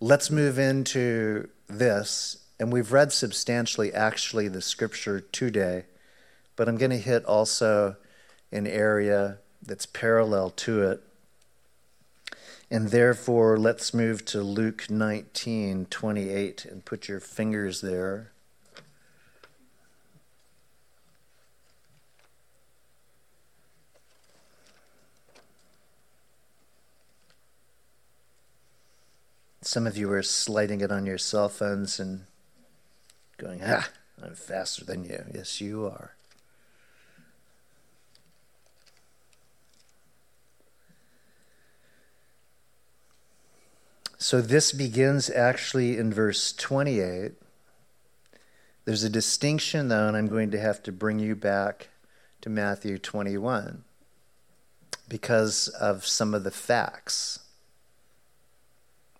Let's 0.00 0.30
move 0.30 0.58
into 0.58 1.48
this, 1.78 2.38
and 2.58 2.72
we've 2.72 2.92
read 2.92 3.12
substantially 3.12 3.92
actually 3.92 4.48
the 4.48 4.62
scripture 4.62 5.20
today, 5.20 5.84
but 6.56 6.68
I'm 6.68 6.76
going 6.76 6.90
to 6.90 6.98
hit 6.98 7.24
also 7.24 7.96
an 8.50 8.66
area 8.66 9.38
that's 9.62 9.86
parallel 9.86 10.50
to 10.50 10.82
it 10.82 11.02
and 12.72 12.88
therefore, 12.88 13.58
let's 13.58 13.92
move 13.92 14.24
to 14.24 14.40
Luke 14.40 14.88
19 14.88 15.84
28 15.90 16.64
and 16.64 16.82
put 16.82 17.06
your 17.06 17.20
fingers 17.20 17.82
there. 17.82 18.31
Some 29.62 29.86
of 29.86 29.96
you 29.96 30.10
are 30.12 30.22
sliding 30.22 30.80
it 30.80 30.90
on 30.90 31.06
your 31.06 31.18
cell 31.18 31.48
phones 31.48 32.00
and 32.00 32.24
going, 33.38 33.60
Ha, 33.60 33.88
I'm 34.22 34.34
faster 34.34 34.84
than 34.84 35.04
you. 35.04 35.24
Yes, 35.32 35.60
you 35.60 35.86
are. 35.86 36.14
So 44.18 44.40
this 44.40 44.72
begins 44.72 45.30
actually 45.30 45.96
in 45.96 46.12
verse 46.12 46.52
28. 46.52 47.32
There's 48.84 49.04
a 49.04 49.10
distinction, 49.10 49.88
though, 49.88 50.08
and 50.08 50.16
I'm 50.16 50.28
going 50.28 50.50
to 50.52 50.60
have 50.60 50.82
to 50.84 50.92
bring 50.92 51.18
you 51.18 51.36
back 51.36 51.88
to 52.40 52.50
Matthew 52.50 52.98
21 52.98 53.84
because 55.08 55.68
of 55.68 56.06
some 56.06 56.34
of 56.34 56.44
the 56.44 56.50
facts. 56.50 57.40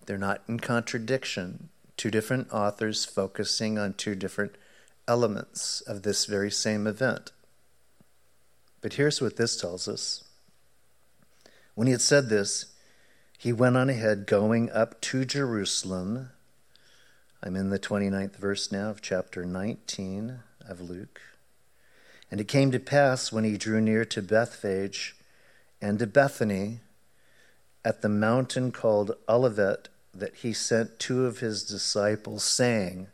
They're 0.05 0.17
not 0.17 0.41
in 0.47 0.59
contradiction. 0.59 1.69
Two 1.97 2.11
different 2.11 2.51
authors 2.51 3.05
focusing 3.05 3.77
on 3.77 3.93
two 3.93 4.15
different 4.15 4.55
elements 5.07 5.81
of 5.81 6.03
this 6.03 6.25
very 6.25 6.51
same 6.51 6.87
event. 6.87 7.31
But 8.81 8.93
here's 8.93 9.21
what 9.21 9.37
this 9.37 9.59
tells 9.59 9.87
us. 9.87 10.23
When 11.75 11.87
he 11.87 11.91
had 11.91 12.01
said 12.01 12.29
this, 12.29 12.67
he 13.37 13.51
went 13.51 13.77
on 13.77 13.89
ahead, 13.89 14.27
going 14.27 14.71
up 14.71 15.01
to 15.01 15.25
Jerusalem. 15.25 16.29
I'm 17.41 17.55
in 17.55 17.69
the 17.69 17.79
29th 17.79 18.35
verse 18.35 18.71
now 18.71 18.89
of 18.89 19.01
chapter 19.01 19.45
19 19.45 20.39
of 20.67 20.81
Luke. 20.81 21.21
And 22.31 22.39
it 22.39 22.47
came 22.47 22.71
to 22.71 22.79
pass 22.79 23.31
when 23.31 23.43
he 23.43 23.57
drew 23.57 23.81
near 23.81 24.05
to 24.05 24.21
Bethphage 24.21 25.15
and 25.81 25.99
to 25.99 26.07
Bethany 26.07 26.79
at 27.83 28.01
the 28.01 28.09
mountain 28.09 28.71
called 28.71 29.15
Olivet 29.27 29.89
that 30.13 30.35
he 30.35 30.53
sent 30.53 30.99
two 30.99 31.25
of 31.25 31.39
his 31.39 31.63
disciples, 31.63 32.43
saying, 32.43 33.07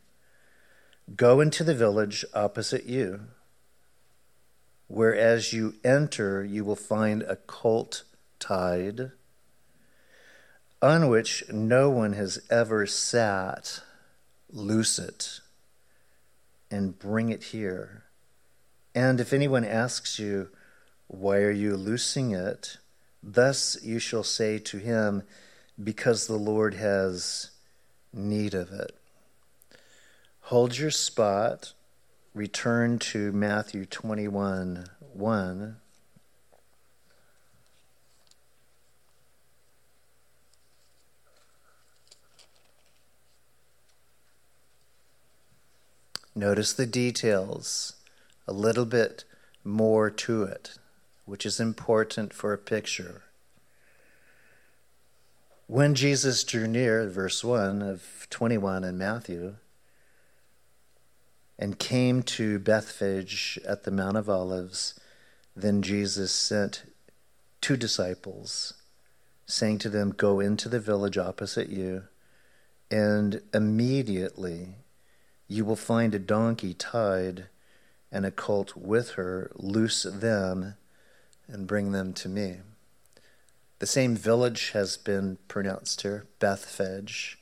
Go 1.16 1.40
into 1.40 1.64
the 1.64 1.76
village 1.76 2.26
opposite 2.34 2.86
you, 2.86 3.22
where 4.88 5.16
as 5.16 5.54
you 5.54 5.76
enter 5.84 6.44
you 6.44 6.64
will 6.64 6.76
find 6.76 7.24
a 7.24 7.36
colt 7.36 8.04
tied 8.40 9.12
on 10.82 11.10
which 11.10 11.44
no 11.52 11.90
one 11.90 12.14
has 12.14 12.42
ever 12.50 12.86
sat, 12.86 13.82
loose 14.50 14.98
it 14.98 15.42
and 16.72 16.98
bring 16.98 17.30
it 17.30 17.46
here. 17.46 18.04
And 18.96 19.20
if 19.20 19.34
anyone 19.34 19.66
asks 19.66 20.20
you, 20.20 20.50
Why 21.08 21.38
are 21.38 21.52
you 21.52 21.76
loosing 21.76 22.32
it? 22.32 22.78
Thus 23.22 23.78
you 23.84 24.00
shall 24.00 24.24
say 24.24 24.60
to 24.60 24.78
him, 24.78 25.24
Because 25.82 26.28
the 26.28 26.36
Lord 26.36 26.74
has 26.76 27.52
need 28.14 28.54
of 28.54 28.72
it. 28.72 28.96
Hold 30.42 30.78
your 30.78 30.92
spot. 30.92 31.74
Return 32.34 33.00
to 33.00 33.32
Matthew 33.32 33.86
21 33.86 34.88
1. 35.14 35.78
Notice 46.40 46.72
the 46.72 46.86
details, 46.86 47.98
a 48.48 48.54
little 48.54 48.86
bit 48.86 49.26
more 49.66 50.10
to 50.10 50.44
it, 50.44 50.78
which 51.26 51.46
is 51.46 51.60
important 51.60 52.34
for 52.34 52.54
a 52.54 52.58
picture. 52.58 53.24
When 55.70 55.94
Jesus 55.94 56.44
drew 56.44 56.68
near, 56.68 57.08
verse 57.08 57.44
1 57.44 57.84
of 57.84 58.26
21 58.32 58.84
in 58.84 58.98
Matthew, 58.98 59.58
and 61.60 61.78
came 61.78 62.24
to 62.24 62.58
Bethphage 62.58 63.60
at 63.64 63.84
the 63.84 63.92
Mount 63.92 64.18
of 64.18 64.28
Olives, 64.28 65.00
then 65.56 65.84
Jesus 65.84 66.32
sent 66.32 66.92
two 67.62 67.78
disciples, 67.78 68.74
saying 69.46 69.78
to 69.78 69.90
them, 69.90 70.10
Go 70.10 70.40
into 70.40 70.70
the 70.70 70.80
village 70.80 71.20
opposite 71.20 71.70
you, 71.70 72.06
and 72.90 73.40
immediately 73.54 74.70
you 75.48 75.64
will 75.64 75.76
find 75.76 76.16
a 76.16 76.20
donkey 76.20 76.74
tied 76.74 77.46
and 78.12 78.26
a 78.26 78.32
colt 78.32 78.76
with 78.76 79.12
her. 79.12 79.52
Loose 79.54 80.02
them 80.02 80.74
and 81.48 81.68
bring 81.68 81.92
them 81.92 82.12
to 82.14 82.28
me. 82.28 82.58
The 83.80 83.88
same 83.88 84.16
village 84.16 84.72
has 84.72 84.98
been 84.98 85.38
pronounced 85.48 86.02
here, 86.02 86.28
Bethphage. 86.40 87.38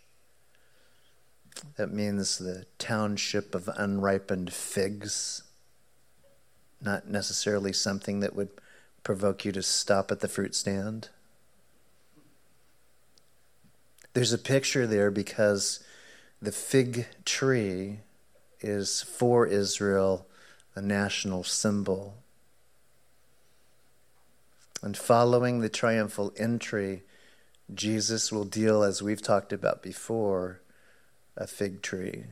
That 1.77 1.91
means 1.91 2.37
the 2.37 2.65
township 2.77 3.55
of 3.55 3.67
unripened 3.75 4.53
figs. 4.53 5.43
Not 6.79 7.07
necessarily 7.07 7.73
something 7.73 8.19
that 8.19 8.35
would 8.35 8.49
provoke 9.03 9.45
you 9.45 9.51
to 9.53 9.63
stop 9.63 10.11
at 10.11 10.19
the 10.19 10.27
fruit 10.27 10.53
stand. 10.53 11.09
There's 14.13 14.33
a 14.33 14.37
picture 14.37 14.85
there 14.85 15.09
because 15.09 15.83
the 16.39 16.51
fig 16.51 17.07
tree 17.25 18.01
is 18.61 19.01
for 19.01 19.47
Israel 19.47 20.27
a 20.75 20.81
national 20.81 21.43
symbol. 21.43 22.16
And 24.81 24.95
following 24.95 25.59
the 25.59 25.69
triumphal 25.69 26.33
entry, 26.37 27.03
Jesus 27.73 28.31
will 28.31 28.45
deal, 28.45 28.83
as 28.83 29.01
we've 29.01 29.21
talked 29.21 29.51
about 29.51 29.81
before, 29.81 30.61
a 31.35 31.47
fig 31.47 31.81
tree. 31.81 32.25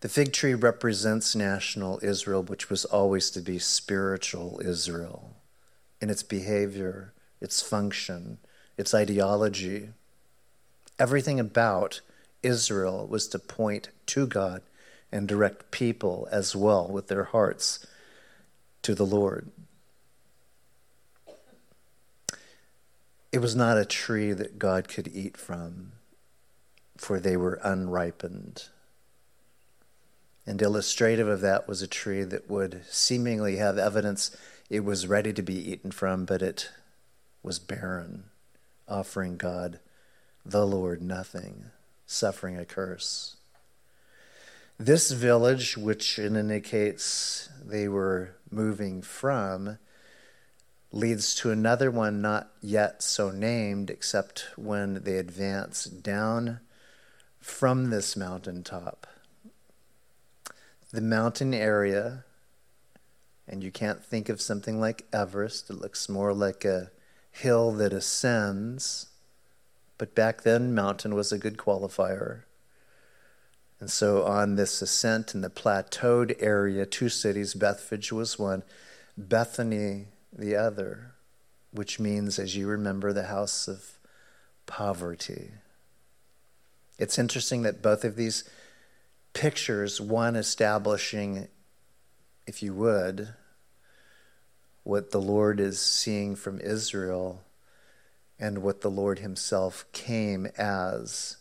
The 0.00 0.08
fig 0.08 0.32
tree 0.32 0.54
represents 0.54 1.34
national 1.34 1.98
Israel, 2.02 2.42
which 2.42 2.70
was 2.70 2.84
always 2.84 3.30
to 3.30 3.40
be 3.40 3.58
spiritual 3.58 4.60
Israel 4.64 5.34
in 6.00 6.10
its 6.10 6.22
behavior, 6.22 7.12
its 7.40 7.60
function, 7.60 8.38
its 8.76 8.94
ideology. 8.94 9.88
Everything 10.98 11.40
about 11.40 12.00
Israel 12.42 13.06
was 13.08 13.26
to 13.28 13.38
point 13.38 13.88
to 14.06 14.26
God 14.26 14.62
and 15.10 15.26
direct 15.26 15.70
people 15.72 16.28
as 16.30 16.54
well 16.54 16.86
with 16.86 17.08
their 17.08 17.24
hearts 17.24 17.84
to 18.82 18.94
the 18.94 19.06
Lord. 19.06 19.50
It 23.30 23.38
was 23.38 23.54
not 23.54 23.76
a 23.76 23.84
tree 23.84 24.32
that 24.32 24.58
God 24.58 24.88
could 24.88 25.08
eat 25.08 25.36
from, 25.36 25.92
for 26.96 27.20
they 27.20 27.36
were 27.36 27.60
unripened. 27.62 28.64
And 30.46 30.62
illustrative 30.62 31.28
of 31.28 31.42
that 31.42 31.68
was 31.68 31.82
a 31.82 31.86
tree 31.86 32.24
that 32.24 32.48
would 32.48 32.82
seemingly 32.88 33.56
have 33.56 33.76
evidence 33.76 34.34
it 34.70 34.84
was 34.84 35.06
ready 35.06 35.32
to 35.32 35.42
be 35.42 35.54
eaten 35.54 35.90
from, 35.90 36.24
but 36.24 36.42
it 36.42 36.70
was 37.42 37.58
barren, 37.58 38.24
offering 38.86 39.36
God, 39.36 39.78
the 40.44 40.66
Lord, 40.66 41.02
nothing 41.02 41.66
suffering 42.06 42.56
a 42.56 42.64
curse. 42.64 43.36
This 44.78 45.10
village, 45.10 45.76
which 45.76 46.18
indicates 46.18 47.50
they 47.64 47.88
were 47.88 48.36
moving 48.50 49.02
from, 49.02 49.78
leads 50.90 51.34
to 51.36 51.50
another 51.50 51.90
one 51.90 52.20
not 52.20 52.50
yet 52.60 53.02
so 53.02 53.30
named, 53.30 53.90
except 53.90 54.48
when 54.56 55.02
they 55.04 55.16
advance 55.16 55.84
down 55.84 56.60
from 57.40 57.90
this 57.90 58.16
mountaintop. 58.16 59.06
The 60.90 61.00
mountain 61.00 61.52
area, 61.52 62.24
and 63.46 63.62
you 63.62 63.70
can't 63.70 64.04
think 64.04 64.28
of 64.28 64.40
something 64.40 64.80
like 64.80 65.06
Everest, 65.12 65.68
it 65.70 65.74
looks 65.74 66.08
more 66.08 66.32
like 66.32 66.64
a 66.64 66.90
hill 67.30 67.72
that 67.72 67.92
ascends 67.92 69.08
but 69.98 70.14
back 70.14 70.42
then, 70.42 70.74
mountain 70.74 71.14
was 71.14 71.32
a 71.32 71.38
good 71.38 71.56
qualifier. 71.58 72.42
And 73.80 73.90
so, 73.90 74.24
on 74.24 74.54
this 74.54 74.80
ascent 74.80 75.34
in 75.34 75.40
the 75.40 75.50
plateaued 75.50 76.36
area, 76.40 76.86
two 76.86 77.08
cities, 77.08 77.54
Bethphage 77.54 78.12
was 78.12 78.38
one, 78.38 78.62
Bethany 79.16 80.06
the 80.32 80.56
other, 80.56 81.14
which 81.72 81.98
means, 81.98 82.38
as 82.38 82.56
you 82.56 82.66
remember, 82.66 83.12
the 83.12 83.24
house 83.24 83.68
of 83.68 83.98
poverty. 84.66 85.52
It's 86.98 87.18
interesting 87.18 87.62
that 87.62 87.82
both 87.82 88.04
of 88.04 88.16
these 88.16 88.48
pictures, 89.32 90.00
one 90.00 90.36
establishing, 90.36 91.48
if 92.46 92.62
you 92.62 92.74
would, 92.74 93.28
what 94.82 95.10
the 95.10 95.20
Lord 95.20 95.60
is 95.60 95.80
seeing 95.80 96.34
from 96.34 96.60
Israel 96.60 97.42
and 98.38 98.58
what 98.58 98.80
the 98.80 98.90
Lord 98.90 99.18
Himself 99.18 99.84
came 99.92 100.46
as 100.56 101.36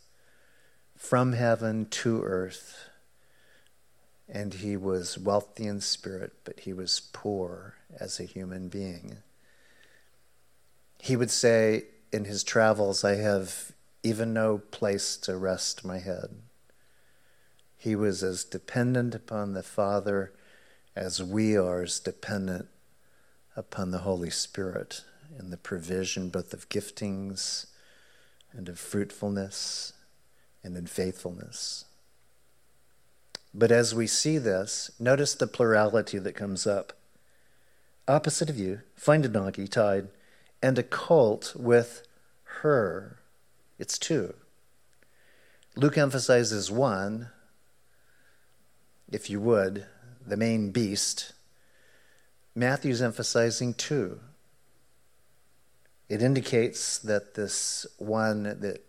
from 0.98 1.34
heaven 1.34 1.86
to 1.90 2.24
earth. 2.24 2.90
And 4.30 4.56
He 4.56 4.76
was 4.76 5.18
wealthy 5.18 5.68
in 5.68 5.82
spirit, 5.82 6.34
but 6.44 6.62
He 6.62 6.74
was 6.74 7.10
poor 7.14 7.76
as 8.00 8.20
a 8.20 8.24
human 8.24 8.68
being. 8.68 9.18
He 11.00 11.16
would 11.16 11.32
say 11.32 11.86
in 12.12 12.26
His 12.26 12.44
travels, 12.44 13.04
I 13.04 13.16
have 13.16 13.72
even 14.04 14.34
no 14.34 14.58
place 14.58 15.18
to 15.18 15.38
rest 15.38 15.86
my 15.86 16.00
head. 16.00 16.30
He 17.78 17.96
was 17.96 18.24
as 18.24 18.44
dependent 18.44 19.14
upon 19.14 19.54
the 19.54 19.64
Father 19.64 20.34
as 20.96 21.22
we 21.22 21.56
are 21.56 21.84
as 21.84 22.00
dependent 22.00 22.68
upon 23.56 23.92
the 23.92 24.00
Holy 24.00 24.30
Spirit 24.30 25.04
in 25.38 25.52
the 25.52 25.58
provision 25.58 26.30
both 26.30 26.54
of 26.54 26.70
giftings 26.70 27.68
and 28.52 28.68
of 28.68 28.80
fruitfulness 28.80 29.94
and 30.64 30.76
in 30.76 30.88
faithfulness. 30.88 31.86
But 33.58 33.72
as 33.72 33.96
we 33.96 34.06
see 34.06 34.38
this, 34.38 34.92
notice 35.00 35.34
the 35.34 35.48
plurality 35.48 36.20
that 36.20 36.36
comes 36.36 36.68
up. 36.68 36.94
Opposite 38.08 38.52
of 38.52 38.60
you, 38.60 38.82
find 38.96 39.26
a 39.26 39.28
donkey 39.28 39.68
tied 39.68 40.10
and 40.62 40.78
a 40.78 40.84
colt 40.84 41.56
with 41.58 42.08
her. 42.62 43.18
It's 43.80 43.98
two. 43.98 44.36
Luke 45.76 45.98
emphasizes 45.98 46.70
one, 46.70 47.30
if 49.12 49.28
you 49.28 49.42
would, 49.42 49.88
the 50.24 50.38
main 50.38 50.70
beast. 50.70 51.34
Matthew's 52.54 53.02
emphasizing 53.02 53.74
two. 53.74 54.20
It 56.10 56.22
indicates 56.22 57.00
that 57.00 57.34
this 57.34 57.88
one 57.98 58.44
that 58.44 58.86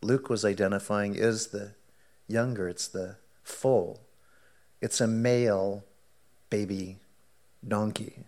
Luke 0.00 0.30
was 0.30 0.44
identifying 0.44 1.16
is 1.16 1.48
the 1.48 1.74
younger, 2.28 2.68
it's 2.68 2.86
the 2.86 3.16
foal. 3.42 4.00
It's 4.82 5.00
a 5.00 5.06
male 5.06 5.84
baby 6.50 6.98
donkey. 7.66 8.24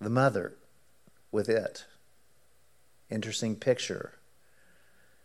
The 0.00 0.08
mother 0.08 0.54
with 1.32 1.48
it. 1.48 1.86
Interesting 3.10 3.56
picture. 3.56 4.12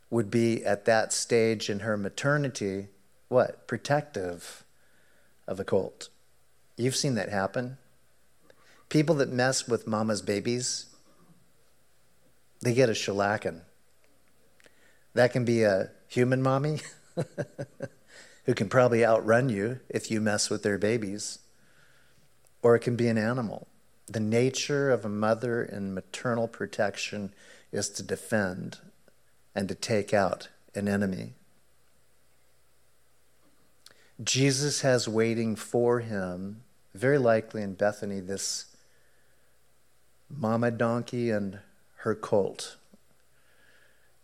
Would 0.10 0.32
be 0.32 0.66
at 0.66 0.86
that 0.86 1.14
stage 1.14 1.70
in 1.70 1.82
her 1.82 1.96
maternity, 1.96 2.88
what? 3.28 3.68
Protective 3.68 4.64
of 5.48 5.60
a 5.60 5.64
colt. 5.64 6.10
You've 6.76 6.96
seen 6.96 7.14
that 7.14 7.30
happen. 7.30 7.78
People 8.90 9.14
that 9.16 9.30
mess 9.30 9.68
with 9.68 9.86
mama's 9.86 10.24
babies, 10.24 10.88
they 12.62 12.74
get 12.74 12.90
a 12.90 12.94
shellacking. 12.94 13.62
That 15.14 15.32
can 15.32 15.46
be 15.46 15.62
a 15.62 15.92
human 16.08 16.42
mommy 16.42 16.80
who 18.50 18.56
can 18.56 18.68
probably 18.68 19.06
outrun 19.06 19.48
you 19.48 19.80
if 19.90 20.10
you 20.10 20.20
mess 20.20 20.50
with 20.50 20.64
their 20.64 20.80
babies, 20.80 21.38
or 22.64 22.76
it 22.76 22.80
can 22.80 22.96
be 22.96 23.08
an 23.08 23.16
animal. 23.16 23.68
The 24.08 24.20
nature 24.20 24.90
of 24.90 25.06
a 25.06 25.08
mother 25.08 25.64
in 25.64 25.94
maternal 25.94 26.48
protection 26.48 27.32
is 27.72 27.90
to 27.90 28.02
defend 28.02 28.80
and 29.54 29.70
to 29.70 29.76
take 29.76 30.16
out 30.16 30.50
an 30.74 30.88
enemy. 30.88 31.34
Jesus 34.24 34.82
has 34.82 35.08
waiting 35.08 35.56
for 35.56 36.00
him, 36.00 36.64
very 36.96 37.20
likely 37.20 37.62
in 37.62 37.76
Bethany, 37.76 38.20
this 38.20 38.76
mama 40.28 40.72
donkey 40.72 41.30
and 41.30 41.60
her 41.98 42.16
colt. 42.16 42.78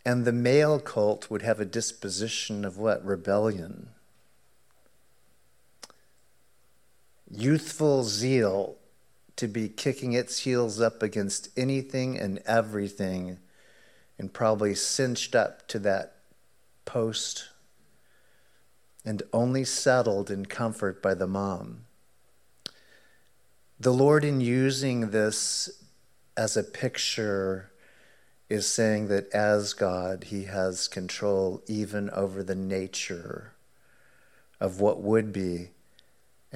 And 0.04 0.24
the 0.24 0.32
male 0.32 0.80
colt 0.80 1.30
would 1.30 1.42
have 1.42 1.60
a 1.60 1.64
disposition 1.64 2.64
of 2.64 2.76
what? 2.76 3.06
Rebellion. 3.06 3.90
Youthful 7.30 8.04
zeal 8.04 8.76
to 9.36 9.48
be 9.48 9.68
kicking 9.68 10.12
its 10.12 10.38
heels 10.38 10.80
up 10.80 11.02
against 11.02 11.50
anything 11.56 12.18
and 12.18 12.38
everything 12.46 13.38
and 14.18 14.32
probably 14.32 14.74
cinched 14.74 15.34
up 15.34 15.66
to 15.68 15.78
that 15.80 16.16
post 16.84 17.50
and 19.04 19.22
only 19.32 19.64
settled 19.64 20.30
in 20.30 20.46
comfort 20.46 21.02
by 21.02 21.14
the 21.14 21.26
mom. 21.26 21.84
The 23.78 23.92
Lord, 23.92 24.24
in 24.24 24.40
using 24.40 25.10
this 25.10 25.84
as 26.36 26.56
a 26.56 26.62
picture, 26.62 27.70
is 28.48 28.66
saying 28.66 29.08
that 29.08 29.28
as 29.34 29.74
God, 29.74 30.24
He 30.24 30.44
has 30.44 30.88
control 30.88 31.62
even 31.66 32.08
over 32.10 32.42
the 32.42 32.54
nature 32.54 33.52
of 34.58 34.80
what 34.80 35.02
would 35.02 35.32
be 35.32 35.70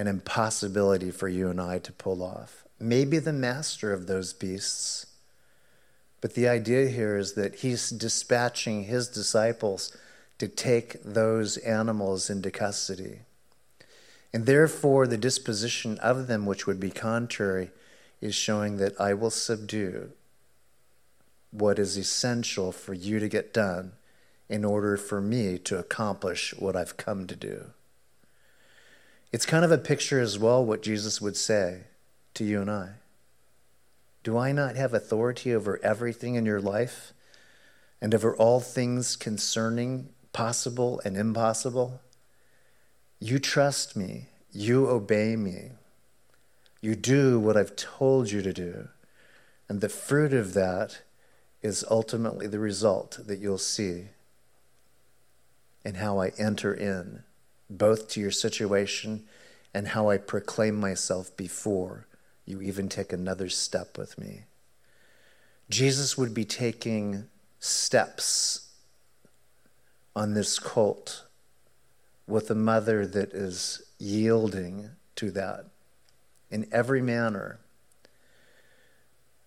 an 0.00 0.06
impossibility 0.06 1.10
for 1.10 1.28
you 1.28 1.50
and 1.50 1.60
I 1.60 1.78
to 1.78 1.92
pull 1.92 2.22
off. 2.22 2.64
Maybe 2.78 3.18
the 3.18 3.34
master 3.34 3.92
of 3.92 4.06
those 4.06 4.32
beasts. 4.32 5.04
But 6.22 6.32
the 6.32 6.48
idea 6.48 6.88
here 6.88 7.18
is 7.18 7.34
that 7.34 7.56
He's 7.56 7.90
dispatching 7.90 8.84
His 8.84 9.08
disciples 9.08 9.94
to 10.38 10.48
take 10.48 11.02
those 11.02 11.58
animals 11.58 12.30
into 12.30 12.50
custody. 12.50 13.20
And 14.32 14.46
therefore, 14.46 15.06
the 15.06 15.18
disposition 15.18 15.98
of 15.98 16.28
them, 16.28 16.46
which 16.46 16.66
would 16.66 16.80
be 16.80 16.90
contrary, 16.90 17.70
is 18.22 18.34
showing 18.34 18.78
that 18.78 18.98
I 18.98 19.12
will 19.12 19.30
subdue 19.30 20.12
what 21.50 21.78
is 21.78 21.98
essential 21.98 22.72
for 22.72 22.94
you 22.94 23.20
to 23.20 23.28
get 23.28 23.52
done 23.52 23.92
in 24.48 24.64
order 24.64 24.96
for 24.96 25.20
me 25.20 25.58
to 25.58 25.78
accomplish 25.78 26.54
what 26.58 26.74
I've 26.74 26.96
come 26.96 27.26
to 27.26 27.36
do. 27.36 27.72
It's 29.32 29.46
kind 29.46 29.64
of 29.64 29.72
a 29.72 29.78
picture 29.78 30.20
as 30.20 30.38
well 30.38 30.64
what 30.64 30.82
Jesus 30.82 31.20
would 31.20 31.36
say 31.36 31.82
to 32.34 32.44
you 32.44 32.60
and 32.60 32.70
I. 32.70 32.90
Do 34.22 34.36
I 34.36 34.52
not 34.52 34.76
have 34.76 34.92
authority 34.92 35.54
over 35.54 35.80
everything 35.82 36.34
in 36.34 36.44
your 36.44 36.60
life 36.60 37.12
and 38.00 38.14
over 38.14 38.34
all 38.34 38.60
things 38.60 39.16
concerning 39.16 40.08
possible 40.32 41.00
and 41.04 41.16
impossible. 41.16 42.00
You 43.18 43.38
trust 43.38 43.96
me, 43.96 44.26
you 44.52 44.88
obey 44.88 45.36
me, 45.36 45.72
you 46.80 46.94
do 46.94 47.38
what 47.38 47.56
I've 47.56 47.76
told 47.76 48.30
you 48.30 48.42
to 48.42 48.52
do. 48.52 48.88
And 49.68 49.80
the 49.80 49.88
fruit 49.88 50.32
of 50.32 50.54
that 50.54 51.02
is 51.62 51.84
ultimately 51.90 52.46
the 52.46 52.58
result 52.58 53.20
that 53.26 53.38
you'll 53.38 53.58
see 53.58 54.06
and 55.84 55.98
how 55.98 56.18
I 56.18 56.32
enter 56.38 56.72
in, 56.72 57.22
both 57.70 58.08
to 58.08 58.20
your 58.20 58.30
situation 58.30 59.24
and 59.72 59.88
how 59.88 60.10
I 60.10 60.18
proclaim 60.18 60.78
myself 60.78 61.34
before 61.36 62.06
you 62.44 62.60
even 62.60 62.88
take 62.88 63.12
another 63.12 63.48
step 63.48 63.96
with 63.96 64.18
me. 64.18 64.44
Jesus 65.70 66.18
would 66.18 66.34
be 66.34 66.44
taking 66.44 67.28
steps 67.60 68.70
on 70.16 70.34
this 70.34 70.58
cult 70.58 71.24
with 72.26 72.50
a 72.50 72.54
mother 72.54 73.06
that 73.06 73.32
is 73.32 73.82
yielding 73.98 74.90
to 75.16 75.30
that 75.30 75.66
in 76.50 76.66
every 76.72 77.00
manner. 77.00 77.60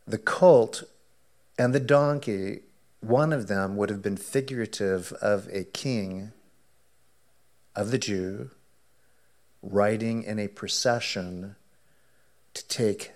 The 0.07 0.17
colt 0.17 0.83
and 1.57 1.73
the 1.73 1.79
donkey, 1.79 2.62
one 3.01 3.33
of 3.33 3.47
them 3.47 3.75
would 3.75 3.89
have 3.89 4.01
been 4.01 4.17
figurative 4.17 5.12
of 5.13 5.47
a 5.51 5.63
king 5.65 6.31
of 7.75 7.91
the 7.91 7.97
Jew 7.97 8.51
riding 9.62 10.23
in 10.23 10.39
a 10.39 10.47
procession 10.47 11.55
to 12.53 12.67
take 12.67 13.12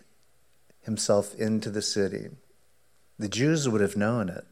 himself 0.82 1.36
into 1.36 1.70
the 1.70 1.82
city. 1.82 2.30
The 3.20 3.28
Jews 3.28 3.68
would 3.68 3.82
have 3.82 3.98
known 3.98 4.30
it. 4.30 4.46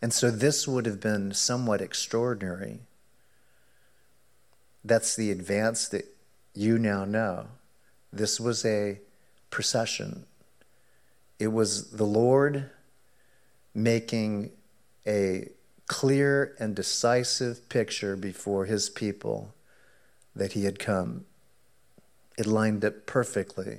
And 0.00 0.12
so 0.12 0.30
this 0.30 0.66
would 0.66 0.86
have 0.86 1.00
been 1.00 1.34
somewhat 1.34 1.80
extraordinary. 1.80 2.80
That's 4.84 5.16
the 5.16 5.30
advance 5.30 5.88
that 5.88 6.06
you 6.54 6.78
now 6.78 7.04
know. 7.04 7.48
This 8.12 8.40
was 8.40 8.64
a 8.64 9.00
procession. 9.50 10.24
It 11.38 11.48
was 11.48 11.90
the 11.90 12.06
Lord 12.06 12.70
making 13.74 14.50
a 15.06 15.48
clear 15.88 16.54
and 16.60 16.76
decisive 16.76 17.68
picture 17.68 18.14
before 18.14 18.66
his 18.66 18.88
people 18.90 19.54
that 20.36 20.52
he 20.52 20.64
had 20.64 20.78
come. 20.78 21.24
It 22.36 22.46
lined 22.46 22.84
up 22.84 23.06
perfectly 23.06 23.78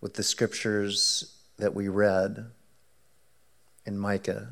with 0.00 0.14
the 0.14 0.22
scriptures 0.22 1.36
that 1.58 1.74
we 1.74 1.88
read 1.88 2.46
in 3.84 3.98
Micah 3.98 4.48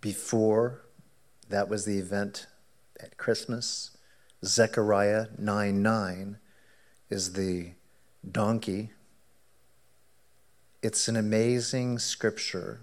before 0.00 0.82
that 1.48 1.68
was 1.68 1.84
the 1.84 1.98
event 1.98 2.46
at 2.98 3.18
Christmas. 3.18 3.96
Zechariah 4.44 5.26
9 5.36 5.82
9 5.82 6.38
is 7.10 7.32
the 7.32 7.72
donkey. 8.30 8.90
It's 10.82 11.08
an 11.08 11.16
amazing 11.16 11.98
scripture 11.98 12.80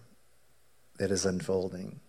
that 0.97 1.11
is 1.11 1.25
unfolding. 1.25 1.99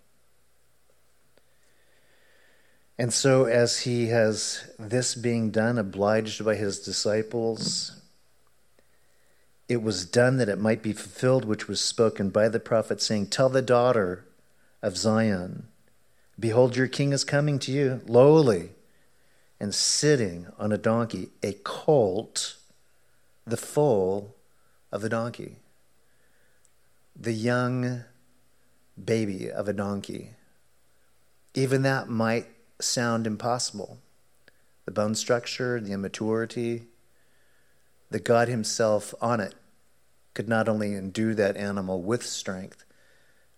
And 2.98 3.12
so, 3.12 3.44
as 3.44 3.80
he 3.80 4.08
has 4.08 4.68
this 4.78 5.14
being 5.14 5.50
done, 5.50 5.78
obliged 5.78 6.44
by 6.44 6.56
his 6.56 6.80
disciples, 6.80 8.00
it 9.68 9.82
was 9.82 10.04
done 10.04 10.38
that 10.38 10.48
it 10.48 10.58
might 10.58 10.82
be 10.82 10.92
fulfilled, 10.92 11.44
which 11.44 11.68
was 11.68 11.80
spoken 11.80 12.30
by 12.30 12.48
the 12.48 12.58
prophet, 12.58 13.00
saying, 13.00 13.26
Tell 13.26 13.48
the 13.48 13.62
daughter 13.62 14.24
of 14.82 14.96
Zion. 14.96 15.68
Behold, 16.40 16.76
your 16.76 16.88
king 16.88 17.12
is 17.12 17.22
coming 17.22 17.58
to 17.60 17.72
you, 17.72 18.00
lowly 18.06 18.70
and 19.60 19.74
sitting 19.74 20.46
on 20.58 20.72
a 20.72 20.78
donkey, 20.78 21.28
a 21.42 21.52
colt, 21.52 22.56
the 23.46 23.56
foal 23.56 24.36
of 24.92 25.02
a 25.02 25.08
donkey, 25.08 25.56
the 27.16 27.32
young 27.32 28.04
baby 29.04 29.50
of 29.50 29.68
a 29.68 29.72
donkey. 29.72 30.30
Even 31.54 31.82
that 31.82 32.08
might 32.08 32.46
sound 32.80 33.26
impossible. 33.26 33.98
The 34.84 34.92
bone 34.92 35.14
structure, 35.14 35.80
the 35.80 35.92
immaturity, 35.92 36.84
the 38.10 38.20
God 38.20 38.48
Himself 38.48 39.14
on 39.20 39.40
it 39.40 39.54
could 40.34 40.48
not 40.48 40.68
only 40.68 40.94
endue 40.94 41.34
that 41.34 41.56
animal 41.56 42.00
with 42.00 42.24
strength, 42.24 42.84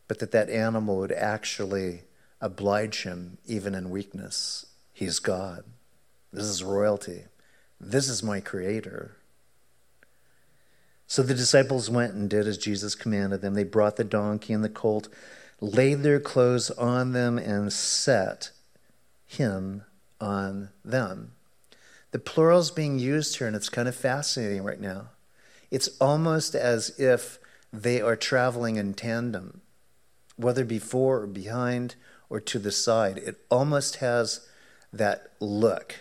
but 0.09 0.19
that 0.19 0.33
that 0.33 0.51
animal 0.51 0.97
would 0.97 1.13
actually 1.13 2.03
oblige 2.41 3.03
him 3.03 3.39
even 3.47 3.75
in 3.75 3.91
weakness. 3.91 4.67
He's 4.93 5.19
God. 5.19 5.65
This 6.33 6.47
is 6.47 6.65
royalty. 6.65 7.25
This 7.81 8.09
is 8.09 8.23
my 8.23 8.41
creator. 8.41 9.17
So 11.11 11.25
the 11.25 11.35
disciples 11.35 11.91
went 11.91 12.15
and 12.15 12.31
did 12.31 12.47
as 12.47 12.57
Jesus 12.57 12.95
commanded 12.95 13.41
them. 13.41 13.55
They 13.55 13.65
brought 13.65 13.97
the 13.97 14.05
donkey 14.05 14.53
and 14.53 14.63
the 14.63 14.69
colt, 14.69 15.09
laid 15.61 16.05
their 16.05 16.21
clothes 16.21 16.71
on 16.71 17.15
them, 17.15 17.37
and 17.37 17.73
set 17.73 18.53
him 19.27 19.83
on 20.21 20.69
them. 20.85 21.33
The 22.13 22.21
plural 22.21 22.61
is 22.61 22.71
being 22.71 23.01
used 23.01 23.37
here, 23.37 23.49
and 23.49 23.57
it's 23.57 23.69
kind 23.69 23.89
of 23.89 23.97
fascinating 23.97 24.63
right 24.63 24.81
now. 24.81 25.09
It's 25.69 25.89
almost 26.01 26.55
as 26.55 26.97
if 26.97 27.41
they 27.73 28.01
are 28.01 28.15
traveling 28.15 28.77
in 28.77 28.95
tandem, 28.95 29.63
whether 30.37 30.65
before 30.65 31.23
or 31.23 31.27
behind 31.27 31.97
or 32.29 32.39
to 32.39 32.61
the 32.61 32.71
side. 32.71 33.19
It 33.19 33.45
almost 33.51 33.97
has 33.97 34.47
that 34.93 35.33
look. 35.41 35.97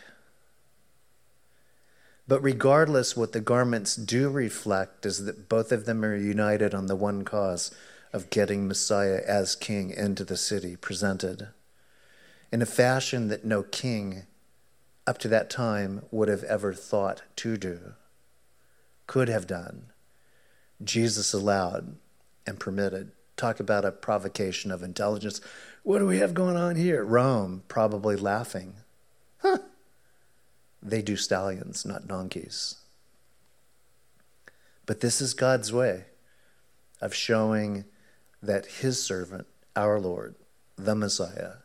But 2.30 2.44
regardless, 2.44 3.18
what 3.18 3.32
the 3.32 3.42
garments 3.42 3.96
do 3.96 4.30
reflect 4.30 5.04
is 5.04 5.26
that 5.26 5.50
both 5.50 5.72
of 5.72 5.86
them 5.86 6.06
are 6.06 6.16
united 6.16 6.76
on 6.76 6.86
the 6.86 6.96
one 6.96 7.26
cause 7.26 7.72
of 8.14 8.30
getting 8.30 8.68
Messiah 8.68 9.20
as 9.28 9.56
king 9.56 9.90
into 9.90 10.24
the 10.24 10.38
city, 10.38 10.76
presented 10.76 11.48
in 12.52 12.62
a 12.62 12.68
fashion 12.68 13.30
that 13.30 13.46
no 13.46 13.64
king 13.64 14.28
up 15.08 15.18
to 15.18 15.28
that 15.28 15.50
time 15.50 16.06
would 16.12 16.30
have 16.30 16.44
ever 16.44 16.72
thought 16.72 17.24
to 17.38 17.58
do, 17.58 17.94
could 19.08 19.28
have 19.28 19.48
done. 19.48 19.88
Jesus 20.84 21.34
allowed 21.34 21.96
and 22.46 22.60
permitted. 22.60 23.12
Talk 23.38 23.60
about 23.60 23.86
a 23.86 23.92
provocation 23.92 24.70
of 24.70 24.84
intelligence. 24.84 25.42
What 25.82 25.98
do 25.98 26.06
we 26.06 26.20
have 26.20 26.36
going 26.36 26.58
on 26.58 26.76
here? 26.76 27.04
Rome 27.04 27.64
probably 27.68 28.16
laughing. 28.16 28.76
Huh. 29.40 29.58
They 30.82 31.02
do 31.02 31.16
stallions, 31.16 31.86
not 31.86 32.08
donkeys. 32.08 32.76
But 34.86 35.02
this 35.02 35.22
is 35.22 35.34
God's 35.34 35.72
way 35.72 36.06
of 37.02 37.14
showing 37.14 37.86
that 38.42 38.66
his 38.66 39.02
servant, 39.02 39.48
our 39.76 40.00
Lord, 40.00 40.36
the 40.78 40.96
Messiah, 40.96 41.56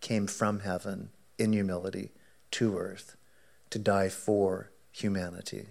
came 0.00 0.26
from 0.26 0.60
heaven 0.60 1.10
in 1.38 1.52
humility 1.52 2.10
to 2.52 2.78
earth 2.78 3.16
to 3.70 3.78
die 3.78 4.08
for 4.08 4.70
humanity. 4.90 5.66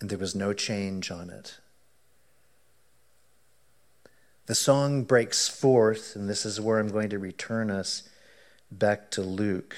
And 0.00 0.10
there 0.10 0.18
was 0.18 0.34
no 0.34 0.52
change 0.52 1.10
on 1.10 1.30
it. 1.30 1.58
The 4.46 4.54
song 4.54 5.04
breaks 5.04 5.48
forth, 5.48 6.16
and 6.16 6.28
this 6.28 6.44
is 6.44 6.60
where 6.60 6.78
I'm 6.78 6.88
going 6.88 7.10
to 7.10 7.18
return 7.18 7.70
us 7.70 8.08
back 8.70 9.10
to 9.12 9.22
Luke. 9.22 9.76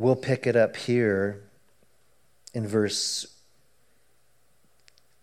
We'll 0.00 0.16
pick 0.16 0.46
it 0.46 0.56
up 0.56 0.76
here 0.76 1.42
in 2.54 2.66
verse 2.66 3.26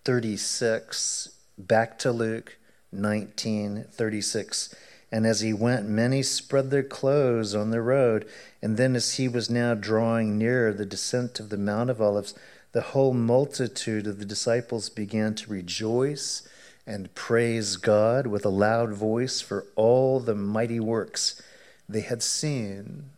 36, 0.06 1.30
back 1.58 1.98
to 1.98 2.12
Luke 2.12 2.60
19 2.92 3.86
36. 3.90 4.76
And 5.12 5.26
as 5.26 5.42
he 5.42 5.52
went, 5.52 5.90
many 5.90 6.22
spread 6.22 6.70
their 6.70 6.84
clothes 6.84 7.56
on 7.56 7.72
the 7.72 7.82
road. 7.82 8.28
And 8.62 8.78
then, 8.78 8.96
as 8.96 9.16
he 9.16 9.28
was 9.28 9.50
now 9.50 9.74
drawing 9.74 10.38
nearer 10.38 10.72
the 10.72 10.86
descent 10.86 11.40
of 11.40 11.50
the 11.50 11.58
Mount 11.58 11.90
of 11.90 12.00
Olives, 12.00 12.36
the 12.72 12.82
whole 12.82 13.16
multitude 13.16 14.06
of 14.06 14.20
the 14.20 14.26
disciples 14.26 14.90
began 14.90 15.34
to 15.34 15.52
rejoice 15.52 16.48
and 16.86 17.16
praise 17.16 17.78
God 17.78 18.28
with 18.28 18.46
a 18.46 18.50
loud 18.50 18.94
voice 18.94 19.42
for 19.42 19.66
all 19.76 20.20
the 20.20 20.36
mighty 20.36 20.80
works 20.80 21.42
they 21.90 22.02
had 22.02 22.22
seen 22.22 23.10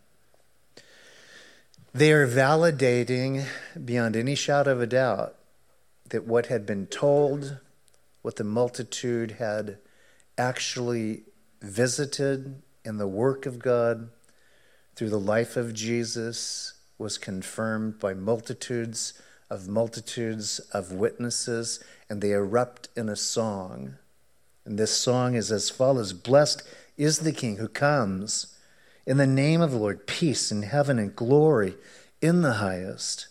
they 1.92 2.12
are 2.12 2.26
validating 2.26 3.46
beyond 3.84 4.14
any 4.14 4.34
shadow 4.34 4.72
of 4.72 4.80
a 4.80 4.86
doubt 4.86 5.34
that 6.10 6.26
what 6.26 6.46
had 6.46 6.64
been 6.64 6.86
told, 6.86 7.58
what 8.22 8.36
the 8.36 8.44
multitude 8.44 9.32
had 9.32 9.78
actually 10.38 11.22
visited 11.60 12.62
in 12.84 12.98
the 12.98 13.08
work 13.08 13.44
of 13.46 13.58
God 13.58 14.08
through 14.94 15.10
the 15.10 15.18
life 15.18 15.56
of 15.56 15.74
Jesus 15.74 16.74
was 16.98 17.18
confirmed 17.18 17.98
by 17.98 18.14
multitudes 18.14 19.14
of 19.48 19.66
multitudes 19.66 20.60
of 20.72 20.92
witnesses, 20.92 21.82
and 22.08 22.22
they 22.22 22.30
erupt 22.30 22.88
in 22.96 23.08
a 23.08 23.16
song. 23.16 23.96
And 24.64 24.78
this 24.78 24.96
song 24.96 25.34
is 25.34 25.50
as 25.50 25.70
follows 25.70 26.12
Blessed 26.12 26.62
is 26.96 27.20
the 27.20 27.32
King 27.32 27.56
who 27.56 27.66
comes 27.66 28.56
in 29.06 29.16
the 29.16 29.26
name 29.26 29.60
of 29.60 29.70
the 29.70 29.78
Lord, 29.78 30.06
peace 30.06 30.52
in 30.52 30.62
heaven 30.62 30.98
and 30.98 31.14
glory 31.14 31.74
in 32.20 32.42
the 32.42 32.54
highest. 32.54 33.28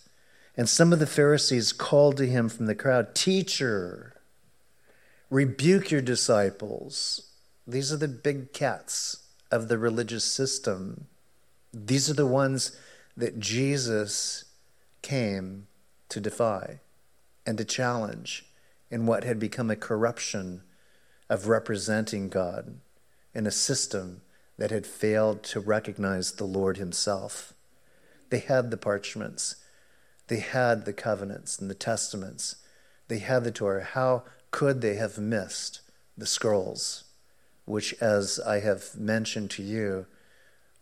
And 0.57 0.67
some 0.67 0.91
of 0.91 0.99
the 0.99 1.07
Pharisees 1.07 1.71
called 1.71 2.17
to 2.17 2.27
him 2.27 2.49
from 2.49 2.65
the 2.65 2.75
crowd, 2.75 3.15
Teacher, 3.15 4.15
rebuke 5.29 5.91
your 5.91 6.01
disciples. 6.01 7.29
These 7.67 7.93
are 7.93 7.97
the 7.97 8.07
big 8.07 8.51
cats 8.51 9.27
of 9.51 9.67
the 9.67 9.77
religious 9.77 10.23
system. 10.23 11.07
These 11.73 12.09
are 12.09 12.15
the 12.15 12.25
ones 12.25 12.77
that 13.15 13.39
Jesus 13.39 14.45
came 15.01 15.67
to 16.09 16.19
defy 16.19 16.79
and 17.45 17.57
to 17.57 17.65
challenge 17.65 18.45
in 18.89 19.05
what 19.05 19.23
had 19.23 19.39
become 19.39 19.69
a 19.69 19.75
corruption 19.75 20.61
of 21.29 21.47
representing 21.47 22.27
God 22.27 22.79
in 23.33 23.45
a 23.45 23.51
system 23.51 24.21
that 24.59 24.71
had 24.71 24.85
failed 24.85 25.41
to 25.41 25.59
recognize 25.59 26.33
the 26.33 26.45
Lord 26.45 26.75
Himself. 26.77 27.53
They 28.29 28.39
had 28.39 28.69
the 28.69 28.77
parchments, 28.77 29.55
they 30.27 30.39
had 30.39 30.85
the 30.85 30.93
covenants 30.93 31.57
and 31.57 31.69
the 31.69 31.75
testaments, 31.75 32.57
they 33.07 33.19
had 33.19 33.45
the 33.45 33.51
Torah. 33.51 33.83
How 33.83 34.23
could 34.51 34.81
they 34.81 34.95
have 34.95 35.17
missed 35.17 35.79
the 36.17 36.25
scrolls, 36.25 37.05
which, 37.63 37.95
as 38.01 38.39
I 38.39 38.59
have 38.59 38.95
mentioned 38.97 39.49
to 39.51 39.63
you, 39.63 40.05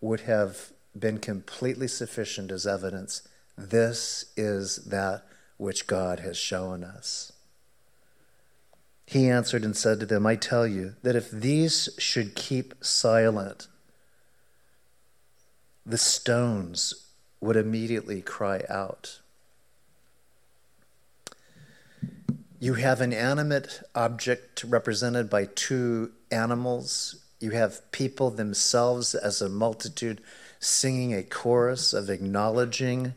would 0.02 0.22
have 0.22 0.74
been 0.98 1.20
completely 1.20 1.88
sufficient 1.88 2.52
as 2.52 2.66
evidence? 2.66 3.28
This 3.56 4.34
is 4.36 4.78
that 4.88 5.24
which 5.58 5.86
God 5.86 6.20
has 6.22 6.36
shown 6.36 6.84
us. 6.84 7.32
He 9.08 9.30
answered 9.30 9.64
and 9.64 9.76
said 9.76 10.02
to 10.02 10.06
them, 10.06 10.28
I 10.28 10.36
tell 10.36 10.68
you 10.68 10.96
that 11.02 11.16
if 11.16 11.32
these 11.32 11.88
should 11.98 12.36
keep 12.36 12.76
silent, 12.82 13.70
the 15.86 15.98
stones 15.98 17.06
would 17.40 17.56
immediately 17.56 18.22
cry 18.22 18.64
out. 18.68 19.22
You 22.60 22.74
have 22.74 23.00
an 23.00 23.14
animate 23.14 23.82
object 23.96 24.66
represented 24.66 25.30
by 25.30 25.46
two 25.46 26.12
animals. 26.30 27.24
You 27.40 27.52
have 27.52 27.90
people 27.94 28.30
themselves 28.30 29.16
as 29.16 29.42
a 29.42 29.48
multitude 29.48 30.20
singing 30.60 31.14
a 31.14 31.24
chorus 31.24 31.94
of 31.94 32.10
acknowledging 32.10 33.14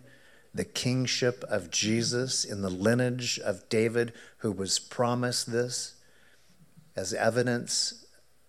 the 0.55 0.65
kingship 0.65 1.45
of 1.45 1.71
Jesus 1.71 2.45
in 2.45 2.63
the 2.63 2.71
lineage 2.71 3.39
of 3.39 3.69
David, 3.69 4.13
who 4.39 4.51
was 4.51 4.79
promised 4.79 5.51
this 5.51 5.95
as 6.97 7.15
evidence 7.15 8.07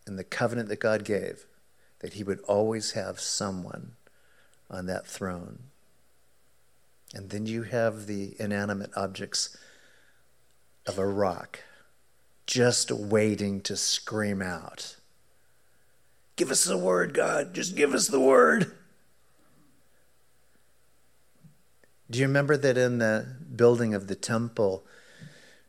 in 0.07 0.15
the 0.15 0.23
covenant 0.23 0.69
that 0.69 0.79
God 0.79 1.05
gave, 1.05 1.45
that 1.99 2.13
he 2.13 2.23
would 2.23 2.39
always 2.41 2.91
have 2.91 3.19
someone 3.19 3.93
on 4.69 4.87
that 4.87 5.05
throne. 5.05 5.59
And 7.13 7.29
then 7.29 7.45
you 7.45 7.63
have 7.63 8.07
the 8.07 8.35
inanimate 8.39 8.91
objects 8.95 9.55
of 10.87 10.97
a 10.97 11.05
rock 11.05 11.59
just 12.47 12.91
waiting 12.91 13.61
to 13.61 13.77
scream 13.77 14.41
out. 14.41 14.97
Give 16.35 16.49
us 16.49 16.63
the 16.63 16.77
word, 16.77 17.13
God. 17.13 17.53
Just 17.53 17.75
give 17.75 17.93
us 17.93 18.07
the 18.07 18.19
word. 18.19 18.75
Do 22.11 22.19
you 22.19 22.27
remember 22.27 22.57
that 22.57 22.77
in 22.77 22.97
the 22.97 23.25
building 23.55 23.93
of 23.93 24.07
the 24.07 24.15
temple, 24.15 24.85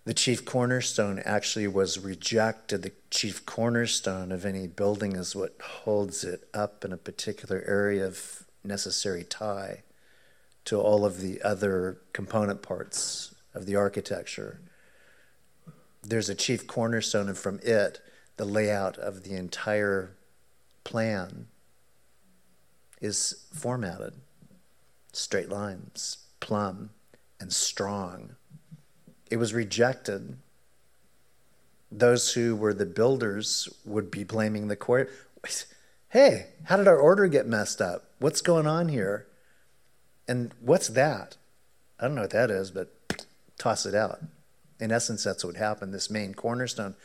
the 0.05 0.13
chief 0.13 0.45
cornerstone 0.45 1.23
actually 1.25 1.69
was 1.69 2.01
rejected. 2.01 2.83
The 2.83 2.91
chief 3.11 3.47
cornerstone 3.47 4.33
of 4.33 4.45
any 4.45 4.67
building 4.67 5.15
is 5.15 5.37
what 5.37 5.55
holds 5.63 6.25
it 6.25 6.49
up 6.53 6.85
in 6.85 6.93
a 6.93 6.97
particular 6.97 7.63
area 7.65 8.05
of 8.05 8.43
necessary 8.65 9.23
tie 9.23 9.85
to 10.65 10.81
all 10.81 11.05
of 11.05 11.21
the 11.21 11.41
other 11.43 11.99
component 12.13 12.61
parts 12.61 13.37
of 13.55 13.67
the 13.67 13.77
architecture. 13.77 14.61
There's 16.03 16.29
a 16.29 16.35
chief 16.35 16.67
cornerstone, 16.67 17.29
and 17.29 17.39
from 17.39 17.61
it, 17.63 18.01
the 18.37 18.45
layout 18.45 18.99
of 18.99 19.23
the 19.23 19.35
entire 19.35 20.17
plan 20.83 21.47
is 23.01 23.45
formatted 23.55 24.15
straight 25.13 25.49
lines, 25.49 26.19
plumb, 26.43 26.91
and 27.41 27.51
strong. 27.51 28.35
It 29.31 29.39
was 29.39 29.55
rejected. 29.55 30.37
Those 31.91 32.35
who 32.35 32.55
were 32.55 32.75
the 32.75 32.85
builders 32.85 33.69
would 33.87 34.11
be 34.11 34.25
blaming 34.25 34.69
the 34.69 34.77
court. 34.77 35.11
Hey, 36.11 36.49
how 36.65 36.77
did 36.77 36.89
our 36.89 36.99
order 36.99 37.27
get 37.29 37.47
messed 37.47 37.81
up? 37.81 38.11
What's 38.19 38.43
going 38.43 38.67
on 38.67 38.89
here? 38.89 39.27
And 40.29 40.53
what's 40.61 40.89
that? 40.89 41.37
I 41.99 42.05
don't 42.05 42.15
know 42.15 42.23
what 42.23 42.31
that 42.31 42.51
is, 42.51 42.71
but 42.71 42.93
toss 43.57 43.87
it 43.87 43.95
out. 43.95 44.21
In 44.81 44.93
essence, 44.93 45.25
that's 45.25 45.45
what 45.45 45.57
happened. 45.57 45.95
This 45.95 46.11
main 46.11 46.35
cornerstone, 46.35 46.97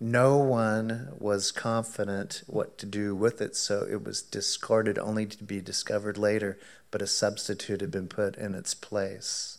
no 0.00 0.36
one 0.36 1.08
was 1.18 1.50
confident 1.50 2.42
what 2.46 2.78
to 2.78 2.86
do 2.86 3.14
with 3.14 3.40
it, 3.40 3.56
so 3.56 3.86
it 3.90 4.04
was 4.04 4.22
discarded 4.22 4.98
only 4.98 5.26
to 5.26 5.44
be 5.44 5.60
discovered 5.60 6.16
later, 6.16 6.58
but 6.90 7.02
a 7.02 7.06
substitute 7.06 7.80
had 7.80 7.90
been 7.90 8.08
put 8.08 8.36
in 8.36 8.54
its 8.54 8.74
place. 8.74 9.58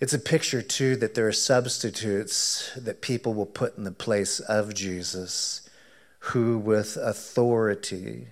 It's 0.00 0.14
a 0.14 0.18
picture, 0.18 0.62
too, 0.62 0.96
that 0.96 1.14
there 1.14 1.26
are 1.26 1.32
substitutes 1.32 2.70
that 2.76 3.02
people 3.02 3.34
will 3.34 3.46
put 3.46 3.76
in 3.76 3.84
the 3.84 3.90
place 3.90 4.38
of 4.40 4.74
Jesus 4.74 5.68
who, 6.20 6.58
with 6.58 6.96
authority 6.96 8.28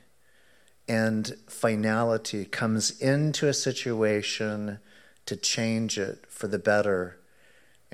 and 0.88 1.36
finality, 1.48 2.44
comes 2.44 2.98
into 3.00 3.48
a 3.48 3.54
situation 3.54 4.78
to 5.26 5.36
change 5.36 5.98
it 5.98 6.24
for 6.28 6.46
the 6.46 6.58
better. 6.58 7.18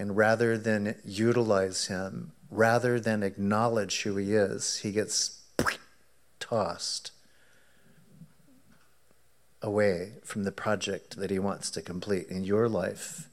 And 0.03 0.17
rather 0.17 0.59
than 0.59 0.97
utilize 1.05 1.87
him, 1.87 2.33
rather 2.51 2.99
than 2.99 3.23
acknowledge 3.23 4.03
who 4.03 4.17
he 4.17 4.35
is, 4.35 4.79
he 4.79 4.91
gets 4.91 5.43
tossed 6.41 7.13
away 9.63 10.15
from 10.25 10.43
the 10.43 10.51
project 10.51 11.19
that 11.19 11.31
he 11.31 11.39
wants 11.39 11.71
to 11.71 11.81
complete 11.81 12.27
in 12.27 12.43
your 12.43 12.69
life, 12.69 13.29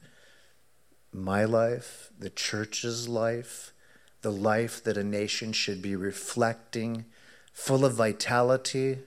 my 1.12 1.44
life, 1.44 2.10
the 2.16 2.30
church's 2.30 3.08
life, 3.08 3.72
the 4.22 4.30
life 4.30 4.80
that 4.84 4.96
a 4.96 5.02
nation 5.02 5.52
should 5.52 5.82
be 5.82 5.96
reflecting, 5.96 7.04
full 7.52 7.84
of 7.84 7.94
vitality, 7.94 9.00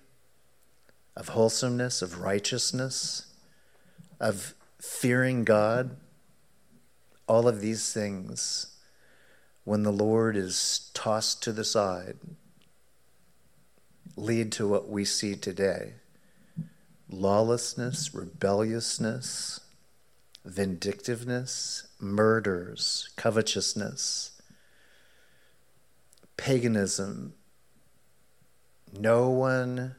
of 1.16 1.30
wholesomeness, 1.30 2.02
of 2.02 2.20
righteousness, 2.20 3.28
of 4.20 4.54
fearing 4.82 5.46
God. 5.46 5.96
All 7.28 7.48
of 7.48 7.62
these 7.62 7.94
things, 7.94 8.68
when 9.64 9.84
the 9.84 9.92
Lord 9.92 10.36
is 10.36 10.92
tossed 10.94 11.42
to 11.44 11.52
the 11.52 11.64
side, 11.64 12.18
lead 14.16 14.52
to 14.54 14.68
what 14.68 14.90
we 14.90 15.06
see 15.06 15.36
today. 15.36 15.94
Lawlessness, 17.10 18.14
rebelliousness, 18.14 19.60
vindictiveness, 20.46 21.88
murders, 22.00 23.10
covetousness 23.16 24.34
paganism, 26.38 27.34
no 28.92 29.30
one 29.30 29.96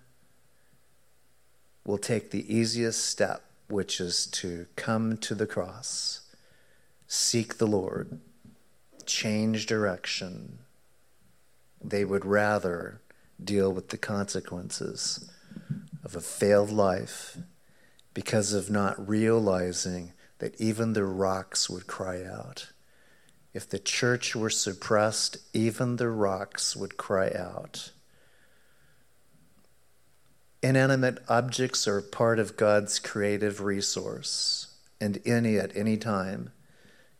will 1.84 1.98
take 1.98 2.30
the 2.30 2.54
easiest 2.54 3.04
step, 3.04 3.42
which 3.68 4.00
is 4.00 4.26
to 4.26 4.66
come 4.76 5.16
to 5.16 5.34
the 5.34 5.46
cross, 5.46 6.20
seek 7.06 7.58
the 7.58 7.66
Lord, 7.66 8.20
change 9.06 9.66
direction. 9.66 10.58
They 11.82 12.04
would 12.04 12.24
rather 12.24 13.00
deal 13.42 13.72
with 13.72 13.88
the 13.88 13.98
consequences 13.98 15.30
of 16.02 16.14
a 16.14 16.20
failed 16.20 16.70
life 16.70 17.38
because 18.12 18.52
of 18.52 18.70
not 18.70 19.08
realizing 19.08 20.12
that 20.38 20.60
even 20.60 20.92
the 20.92 21.04
rocks 21.04 21.68
would 21.68 21.86
cry 21.86 22.22
out. 22.24 22.68
If 23.52 23.68
the 23.68 23.78
church 23.78 24.34
were 24.34 24.50
suppressed, 24.50 25.38
even 25.52 25.96
the 25.96 26.08
rocks 26.08 26.74
would 26.74 26.96
cry 26.96 27.30
out. 27.30 27.92
Inanimate 30.62 31.18
objects 31.28 31.86
are 31.86 32.00
part 32.00 32.38
of 32.38 32.56
God's 32.56 32.98
creative 32.98 33.60
resource, 33.60 34.74
and 35.00 35.20
any 35.26 35.58
at 35.58 35.76
any 35.76 35.96
time 35.96 36.50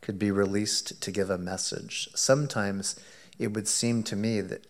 could 0.04 0.18
be 0.18 0.30
released 0.30 1.00
to 1.00 1.10
give 1.10 1.30
a 1.30 1.38
message. 1.38 2.10
Sometimes 2.14 2.94
it 3.38 3.54
would 3.54 3.66
seem 3.66 4.02
to 4.02 4.14
me 4.14 4.42
that 4.42 4.66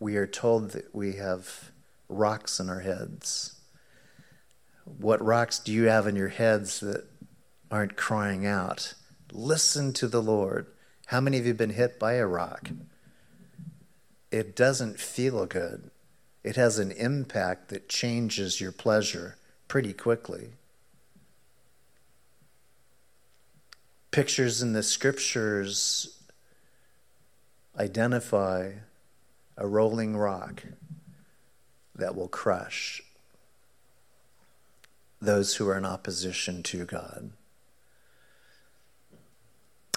we 0.00 0.16
are 0.16 0.26
told 0.26 0.72
that 0.72 0.92
we 0.92 1.12
have 1.14 1.70
rocks 2.08 2.58
in 2.58 2.68
our 2.68 2.80
heads. 2.80 3.60
What 4.84 5.24
rocks 5.24 5.60
do 5.60 5.70
you 5.70 5.84
have 5.84 6.08
in 6.08 6.16
your 6.16 6.30
heads 6.30 6.80
that 6.80 7.04
aren't 7.70 7.94
crying 7.94 8.44
out? 8.44 8.94
Listen 9.32 9.92
to 9.92 10.08
the 10.08 10.22
Lord. 10.22 10.66
How 11.06 11.20
many 11.20 11.38
of 11.38 11.44
you 11.44 11.50
have 11.50 11.58
been 11.58 11.70
hit 11.70 12.00
by 12.00 12.14
a 12.14 12.26
rock? 12.26 12.70
It 14.32 14.56
doesn't 14.56 14.98
feel 14.98 15.46
good. 15.46 15.92
It 16.42 16.56
has 16.56 16.80
an 16.80 16.90
impact 16.90 17.68
that 17.68 17.88
changes 17.88 18.60
your 18.60 18.72
pleasure 18.72 19.36
pretty 19.68 19.92
quickly. 19.92 20.54
Pictures 24.10 24.62
in 24.62 24.72
the 24.72 24.82
scriptures 24.82 26.18
identify 27.78 28.72
a 29.56 29.66
rolling 29.66 30.16
rock 30.16 30.62
that 31.94 32.14
will 32.14 32.28
crush 32.28 33.02
those 35.20 35.56
who 35.56 35.68
are 35.68 35.76
in 35.76 35.84
opposition 35.84 36.62
to 36.62 36.84
God. 36.84 37.30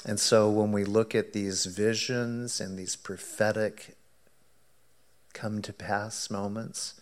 And 0.04 0.19
so 0.19 0.50
when 0.50 0.71
we 0.71 0.84
look 0.84 1.13
at 1.13 1.34
these 1.34 1.67
visions 1.67 2.60
and 2.60 2.78
these 2.78 2.95
prophetic 2.95 3.95
come 5.34 5.62
to 5.62 5.71
pass 5.71 6.30
moments, 6.30 7.00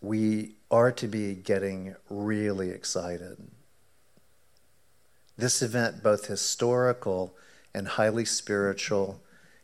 we 0.00 0.54
are 0.70 0.92
to 0.92 1.08
be 1.08 1.34
getting 1.34 1.96
really 2.08 2.70
excited. 2.70 3.38
This 5.36 5.62
event, 5.62 6.02
both 6.02 6.26
historical 6.26 7.34
and 7.74 7.88
highly 7.88 8.24
spiritual, 8.24 9.20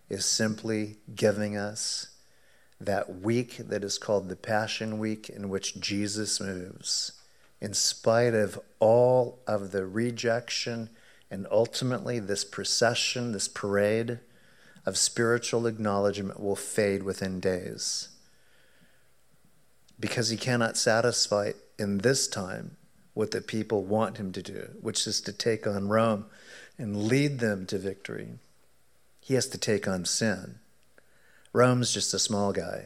is 0.08 0.24
simply 0.24 0.96
giving 1.14 1.56
us 1.56 2.08
that 2.80 3.20
week 3.20 3.56
that 3.58 3.84
is 3.84 3.98
called 3.98 4.28
the 4.28 4.36
Passion 4.36 4.98
Week, 4.98 5.28
in 5.28 5.48
which 5.48 5.80
Jesus 5.80 6.40
moves, 6.40 7.12
in 7.60 7.74
spite 7.74 8.34
of 8.34 8.58
all 8.78 9.40
of 9.46 9.72
the 9.72 9.84
rejection 9.84 10.90
and 11.30 11.46
ultimately, 11.50 12.18
this 12.18 12.44
procession, 12.44 13.32
this 13.32 13.48
parade 13.48 14.18
of 14.86 14.96
spiritual 14.96 15.66
acknowledgement 15.66 16.40
will 16.40 16.56
fade 16.56 17.02
within 17.02 17.38
days. 17.38 18.08
Because 20.00 20.30
he 20.30 20.36
cannot 20.36 20.76
satisfy 20.76 21.52
in 21.78 21.98
this 21.98 22.28
time 22.28 22.77
what 23.18 23.32
the 23.32 23.40
people 23.40 23.82
want 23.82 24.16
him 24.16 24.30
to 24.30 24.40
do, 24.40 24.68
which 24.80 25.04
is 25.04 25.20
to 25.20 25.32
take 25.32 25.66
on 25.66 25.88
Rome 25.88 26.24
and 26.78 27.08
lead 27.08 27.40
them 27.40 27.66
to 27.66 27.76
victory. 27.76 28.38
He 29.18 29.34
has 29.34 29.48
to 29.48 29.58
take 29.58 29.88
on 29.88 30.04
sin. 30.04 30.60
Rome's 31.52 31.92
just 31.92 32.14
a 32.14 32.18
small 32.20 32.52
guy, 32.52 32.84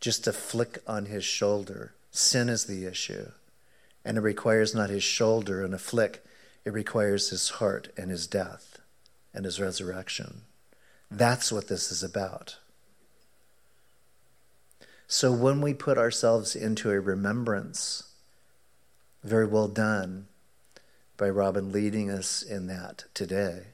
just 0.00 0.26
a 0.26 0.32
flick 0.32 0.78
on 0.88 1.06
his 1.06 1.24
shoulder. 1.24 1.94
Sin 2.10 2.48
is 2.48 2.64
the 2.64 2.84
issue, 2.84 3.30
and 4.04 4.18
it 4.18 4.22
requires 4.22 4.74
not 4.74 4.90
his 4.90 5.04
shoulder 5.04 5.62
and 5.62 5.72
a 5.72 5.78
flick, 5.78 6.24
it 6.64 6.72
requires 6.72 7.30
his 7.30 7.50
heart 7.50 7.92
and 7.96 8.10
his 8.10 8.26
death 8.26 8.80
and 9.32 9.44
his 9.44 9.60
resurrection. 9.60 10.40
That's 11.08 11.52
what 11.52 11.68
this 11.68 11.92
is 11.92 12.02
about. 12.02 12.56
So 15.06 15.30
when 15.30 15.60
we 15.60 15.74
put 15.74 15.96
ourselves 15.96 16.56
into 16.56 16.90
a 16.90 16.98
remembrance, 16.98 18.02
very 19.22 19.46
well 19.46 19.68
done 19.68 20.26
by 21.16 21.28
Robin 21.28 21.72
leading 21.72 22.10
us 22.10 22.42
in 22.42 22.66
that 22.68 23.04
today. 23.14 23.68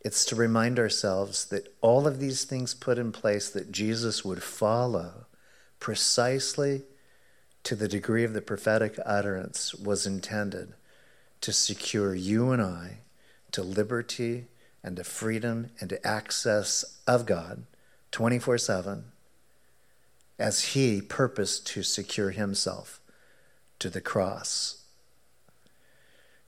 It's 0.00 0.24
to 0.26 0.36
remind 0.36 0.78
ourselves 0.78 1.46
that 1.46 1.74
all 1.80 2.06
of 2.06 2.18
these 2.18 2.44
things 2.44 2.74
put 2.74 2.98
in 2.98 3.12
place 3.12 3.48
that 3.50 3.72
Jesus 3.72 4.24
would 4.24 4.42
follow 4.42 5.26
precisely 5.78 6.82
to 7.64 7.76
the 7.76 7.88
degree 7.88 8.24
of 8.24 8.32
the 8.32 8.40
prophetic 8.40 8.98
utterance, 9.04 9.74
was 9.74 10.06
intended 10.06 10.74
to 11.40 11.52
secure 11.52 12.14
you 12.14 12.50
and 12.50 12.62
I 12.62 12.98
to 13.52 13.62
liberty 13.62 14.46
and 14.82 14.96
to 14.96 15.04
freedom 15.04 15.70
and 15.80 15.90
to 15.90 16.06
access 16.06 17.00
of 17.06 17.26
God 17.26 17.64
24 18.10 18.58
7 18.58 19.04
as 20.38 20.66
He 20.66 21.00
purposed 21.00 21.66
to 21.68 21.82
secure 21.82 22.30
Himself 22.30 23.00
to 23.82 23.90
the 23.90 24.00
cross. 24.00 24.84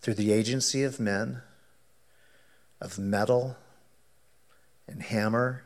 Through 0.00 0.14
the 0.14 0.30
agency 0.30 0.84
of 0.84 1.00
men, 1.00 1.42
of 2.80 2.96
metal 2.96 3.56
and 4.86 5.02
hammer, 5.02 5.64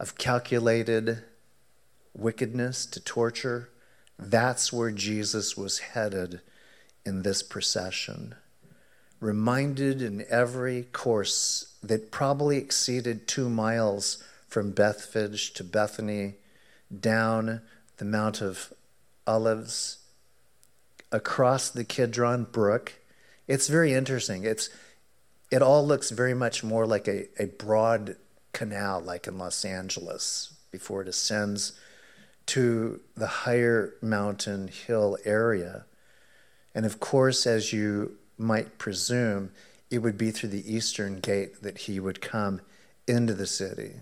of 0.00 0.18
calculated 0.18 1.22
wickedness 2.12 2.86
to 2.86 2.98
torture, 2.98 3.68
that's 4.18 4.72
where 4.72 4.90
Jesus 4.90 5.56
was 5.56 5.78
headed 5.78 6.40
in 7.06 7.22
this 7.22 7.44
procession. 7.44 8.34
Reminded 9.20 10.02
in 10.02 10.24
every 10.28 10.88
course 10.90 11.76
that 11.84 12.10
probably 12.10 12.56
exceeded 12.56 13.28
two 13.28 13.48
miles 13.48 14.24
from 14.48 14.72
Bethphage 14.72 15.52
to 15.52 15.62
Bethany, 15.62 16.34
down 17.00 17.60
the 17.98 18.04
Mount 18.04 18.40
of 18.40 18.72
Olives, 19.24 19.98
across 21.12 21.70
the 21.70 21.84
Kidron 21.84 22.44
Brook. 22.44 22.94
It's 23.48 23.68
very 23.68 23.92
interesting. 23.92 24.44
It's, 24.44 24.70
it 25.50 25.62
all 25.62 25.86
looks 25.86 26.10
very 26.10 26.34
much 26.34 26.62
more 26.62 26.86
like 26.86 27.08
a, 27.08 27.28
a 27.42 27.46
broad 27.46 28.16
canal, 28.52 29.00
like 29.00 29.26
in 29.26 29.38
Los 29.38 29.64
Angeles, 29.64 30.54
before 30.70 31.02
it 31.02 31.08
ascends 31.08 31.72
to 32.46 33.00
the 33.16 33.26
higher 33.26 33.94
mountain 34.00 34.68
hill 34.68 35.18
area. 35.24 35.84
And 36.74 36.86
of 36.86 37.00
course, 37.00 37.46
as 37.46 37.72
you 37.72 38.18
might 38.38 38.78
presume, 38.78 39.50
it 39.90 39.98
would 39.98 40.16
be 40.16 40.30
through 40.30 40.50
the 40.50 40.72
eastern 40.72 41.18
gate 41.20 41.62
that 41.62 41.78
he 41.78 41.98
would 41.98 42.20
come 42.20 42.60
into 43.06 43.34
the 43.34 43.46
city, 43.46 43.94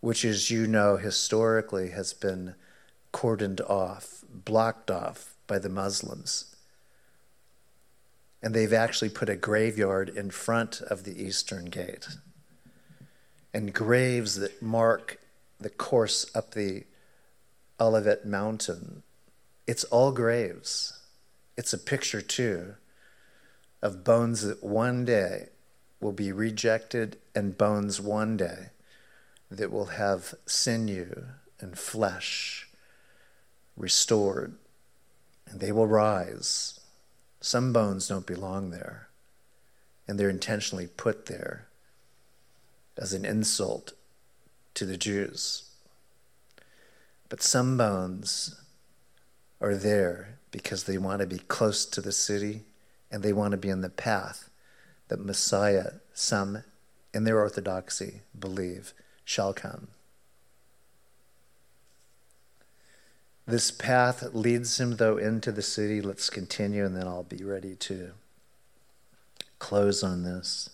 which, 0.00 0.24
as 0.24 0.50
you 0.50 0.66
know, 0.66 0.96
historically 0.96 1.90
has 1.90 2.12
been 2.12 2.54
cordoned 3.12 3.60
off, 3.68 4.24
blocked 4.28 4.90
off 4.90 5.33
by 5.46 5.58
the 5.58 5.68
Muslims. 5.68 6.54
And 8.42 8.54
they've 8.54 8.72
actually 8.72 9.08
put 9.08 9.28
a 9.28 9.36
graveyard 9.36 10.08
in 10.08 10.30
front 10.30 10.80
of 10.82 11.04
the 11.04 11.22
eastern 11.22 11.66
gate. 11.66 12.08
And 13.52 13.72
graves 13.72 14.34
that 14.36 14.60
mark 14.60 15.18
the 15.58 15.70
course 15.70 16.26
up 16.34 16.52
the 16.52 16.84
Olivet 17.80 18.26
Mountain. 18.26 19.02
It's 19.66 19.84
all 19.84 20.12
graves. 20.12 20.98
It's 21.56 21.72
a 21.72 21.78
picture, 21.78 22.20
too, 22.20 22.74
of 23.80 24.04
bones 24.04 24.42
that 24.42 24.62
one 24.62 25.04
day 25.04 25.48
will 26.00 26.12
be 26.12 26.32
rejected 26.32 27.16
and 27.34 27.56
bones 27.56 28.00
one 28.00 28.36
day 28.36 28.70
that 29.50 29.70
will 29.70 29.86
have 29.86 30.34
sinew 30.46 31.24
and 31.60 31.78
flesh 31.78 32.68
restored. 33.76 34.54
And 35.54 35.60
they 35.60 35.70
will 35.70 35.86
rise. 35.86 36.80
Some 37.40 37.72
bones 37.72 38.08
don't 38.08 38.26
belong 38.26 38.70
there, 38.72 39.06
and 40.08 40.18
they're 40.18 40.28
intentionally 40.28 40.88
put 40.88 41.26
there 41.26 41.68
as 42.98 43.12
an 43.12 43.24
insult 43.24 43.92
to 44.74 44.84
the 44.84 44.96
Jews. 44.96 45.70
But 47.28 47.40
some 47.40 47.76
bones 47.78 48.60
are 49.60 49.76
there 49.76 50.40
because 50.50 50.84
they 50.84 50.98
want 50.98 51.20
to 51.20 51.26
be 51.26 51.38
close 51.38 51.86
to 51.86 52.00
the 52.00 52.10
city 52.10 52.62
and 53.08 53.22
they 53.22 53.32
want 53.32 53.52
to 53.52 53.56
be 53.56 53.68
in 53.68 53.80
the 53.80 53.88
path 53.88 54.50
that 55.06 55.24
Messiah, 55.24 55.92
some 56.12 56.64
in 57.12 57.22
their 57.22 57.38
orthodoxy, 57.38 58.22
believe 58.36 58.92
shall 59.24 59.52
come. 59.52 59.86
This 63.46 63.70
path 63.70 64.22
leads 64.34 64.80
him, 64.80 64.96
though, 64.96 65.18
into 65.18 65.52
the 65.52 65.62
city. 65.62 66.00
Let's 66.00 66.30
continue, 66.30 66.84
and 66.84 66.96
then 66.96 67.06
I'll 67.06 67.24
be 67.24 67.44
ready 67.44 67.74
to 67.76 68.12
close 69.58 70.02
on 70.02 70.22
this. 70.22 70.70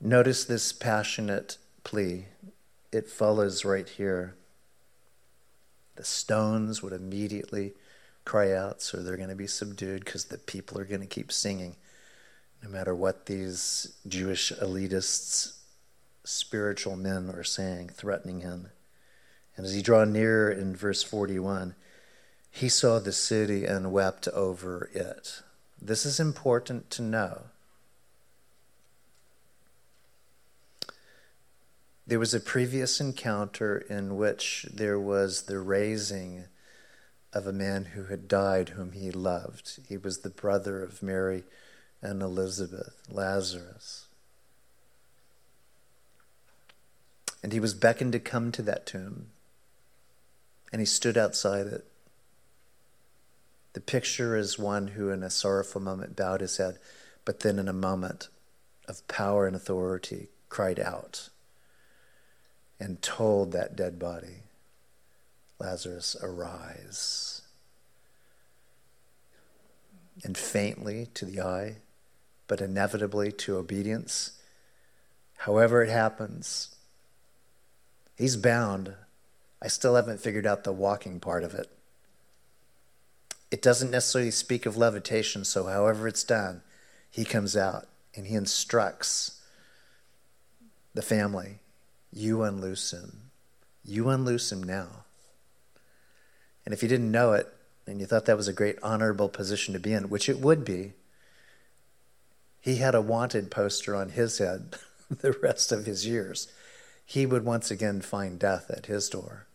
Notice 0.00 0.44
this 0.44 0.72
passionate 0.72 1.58
plea 1.84 2.26
it 2.92 3.08
follows 3.08 3.64
right 3.64 3.88
here. 3.88 4.34
The 5.96 6.04
stones 6.04 6.82
would 6.82 6.92
immediately 6.92 7.74
cry 8.24 8.52
out, 8.52 8.82
so 8.82 8.98
they're 8.98 9.16
going 9.16 9.28
to 9.28 9.34
be 9.34 9.46
subdued 9.46 10.04
because 10.04 10.26
the 10.26 10.38
people 10.38 10.78
are 10.78 10.84
going 10.84 11.00
to 11.00 11.06
keep 11.06 11.30
singing, 11.30 11.76
no 12.62 12.68
matter 12.68 12.94
what 12.94 13.26
these 13.26 13.94
Jewish 14.08 14.52
elitists, 14.52 15.58
spiritual 16.24 16.96
men 16.96 17.30
are 17.30 17.44
saying, 17.44 17.90
threatening 17.90 18.40
him. 18.40 18.68
And 19.56 19.66
as 19.66 19.74
he 19.74 19.82
drew 19.82 20.06
near 20.06 20.50
in 20.50 20.74
verse 20.74 21.02
41, 21.02 21.74
he 22.50 22.68
saw 22.68 22.98
the 22.98 23.12
city 23.12 23.64
and 23.64 23.92
wept 23.92 24.26
over 24.28 24.90
it. 24.92 25.42
This 25.80 26.04
is 26.04 26.20
important 26.20 26.90
to 26.90 27.02
know. 27.02 27.42
There 32.06 32.18
was 32.18 32.34
a 32.34 32.40
previous 32.40 33.00
encounter 33.00 33.78
in 33.78 34.16
which 34.16 34.66
there 34.72 34.98
was 34.98 35.42
the 35.42 35.60
raising 35.60 36.46
of 37.32 37.46
a 37.46 37.52
man 37.52 37.84
who 37.94 38.06
had 38.06 38.26
died 38.26 38.70
whom 38.70 38.92
he 38.92 39.10
loved. 39.12 39.78
He 39.88 39.96
was 39.96 40.18
the 40.18 40.30
brother 40.30 40.82
of 40.82 41.02
Mary 41.02 41.44
and 42.02 42.20
Elizabeth, 42.20 42.94
Lazarus. 43.08 44.06
And 47.42 47.52
he 47.52 47.60
was 47.60 47.74
beckoned 47.74 48.12
to 48.12 48.18
come 48.18 48.50
to 48.52 48.62
that 48.62 48.86
tomb. 48.86 49.28
And 50.72 50.80
he 50.80 50.86
stood 50.86 51.18
outside 51.18 51.66
it. 51.66 51.84
The 53.72 53.80
picture 53.80 54.36
is 54.36 54.58
one 54.58 54.88
who, 54.88 55.10
in 55.10 55.22
a 55.22 55.30
sorrowful 55.30 55.80
moment, 55.80 56.16
bowed 56.16 56.40
his 56.40 56.56
head, 56.56 56.78
but 57.24 57.40
then, 57.40 57.58
in 57.58 57.68
a 57.68 57.72
moment 57.72 58.28
of 58.88 59.06
power 59.06 59.46
and 59.46 59.54
authority, 59.54 60.28
cried 60.48 60.80
out 60.80 61.28
and 62.80 63.02
told 63.02 63.52
that 63.52 63.76
dead 63.76 63.98
body, 63.98 64.44
Lazarus, 65.58 66.16
arise. 66.22 67.42
And 70.24 70.36
faintly 70.36 71.08
to 71.14 71.24
the 71.24 71.40
eye, 71.40 71.76
but 72.48 72.60
inevitably 72.60 73.32
to 73.32 73.56
obedience, 73.56 74.32
however 75.38 75.82
it 75.82 75.90
happens, 75.90 76.74
he's 78.16 78.36
bound. 78.36 78.94
I 79.62 79.68
still 79.68 79.94
haven't 79.94 80.20
figured 80.20 80.46
out 80.46 80.64
the 80.64 80.72
walking 80.72 81.20
part 81.20 81.44
of 81.44 81.54
it. 81.54 81.70
It 83.50 83.62
doesn't 83.62 83.90
necessarily 83.90 84.30
speak 84.30 84.64
of 84.64 84.76
levitation, 84.76 85.44
so 85.44 85.66
however 85.66 86.06
it's 86.06 86.24
done, 86.24 86.62
he 87.10 87.24
comes 87.24 87.56
out 87.56 87.88
and 88.14 88.26
he 88.26 88.34
instructs 88.34 89.40
the 90.94 91.02
family 91.02 91.58
you 92.12 92.42
unloose 92.42 92.92
him. 92.92 93.30
You 93.84 94.08
unloose 94.08 94.50
him 94.50 94.62
now. 94.62 95.04
And 96.64 96.74
if 96.74 96.82
you 96.82 96.88
didn't 96.88 97.12
know 97.12 97.32
it, 97.32 97.52
and 97.86 98.00
you 98.00 98.06
thought 98.06 98.26
that 98.26 98.36
was 98.36 98.48
a 98.48 98.52
great 98.52 98.78
honorable 98.82 99.28
position 99.28 99.74
to 99.74 99.80
be 99.80 99.92
in, 99.92 100.10
which 100.10 100.28
it 100.28 100.38
would 100.38 100.64
be, 100.64 100.92
he 102.60 102.76
had 102.76 102.94
a 102.94 103.00
wanted 103.00 103.50
poster 103.50 103.96
on 103.96 104.10
his 104.10 104.38
head 104.38 104.76
the 105.10 105.32
rest 105.32 105.72
of 105.72 105.86
his 105.86 106.06
years. 106.06 106.48
He 107.04 107.26
would 107.26 107.44
once 107.44 107.70
again 107.70 108.00
find 108.00 108.38
death 108.38 108.70
at 108.70 108.86
his 108.86 109.08
door. 109.08 109.46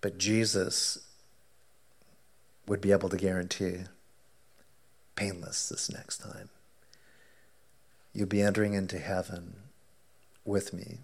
But 0.00 0.18
Jesus 0.18 0.98
would 2.66 2.80
be 2.80 2.92
able 2.92 3.08
to 3.08 3.16
guarantee 3.16 3.84
painless 5.16 5.68
this 5.68 5.90
next 5.90 6.18
time. 6.18 6.50
You'll 8.12 8.28
be 8.28 8.42
entering 8.42 8.74
into 8.74 8.98
heaven 8.98 9.56
with 10.44 10.72
me. 10.72 10.98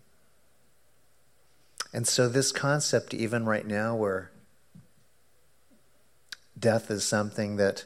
And 1.93 2.07
so, 2.09 2.29
this 2.29 2.51
concept, 2.51 3.15
even 3.15 3.45
right 3.45 3.67
now, 3.67 3.95
where 3.95 4.31
death 6.59 6.91
is 6.91 7.05
something 7.07 7.57
that 7.57 7.85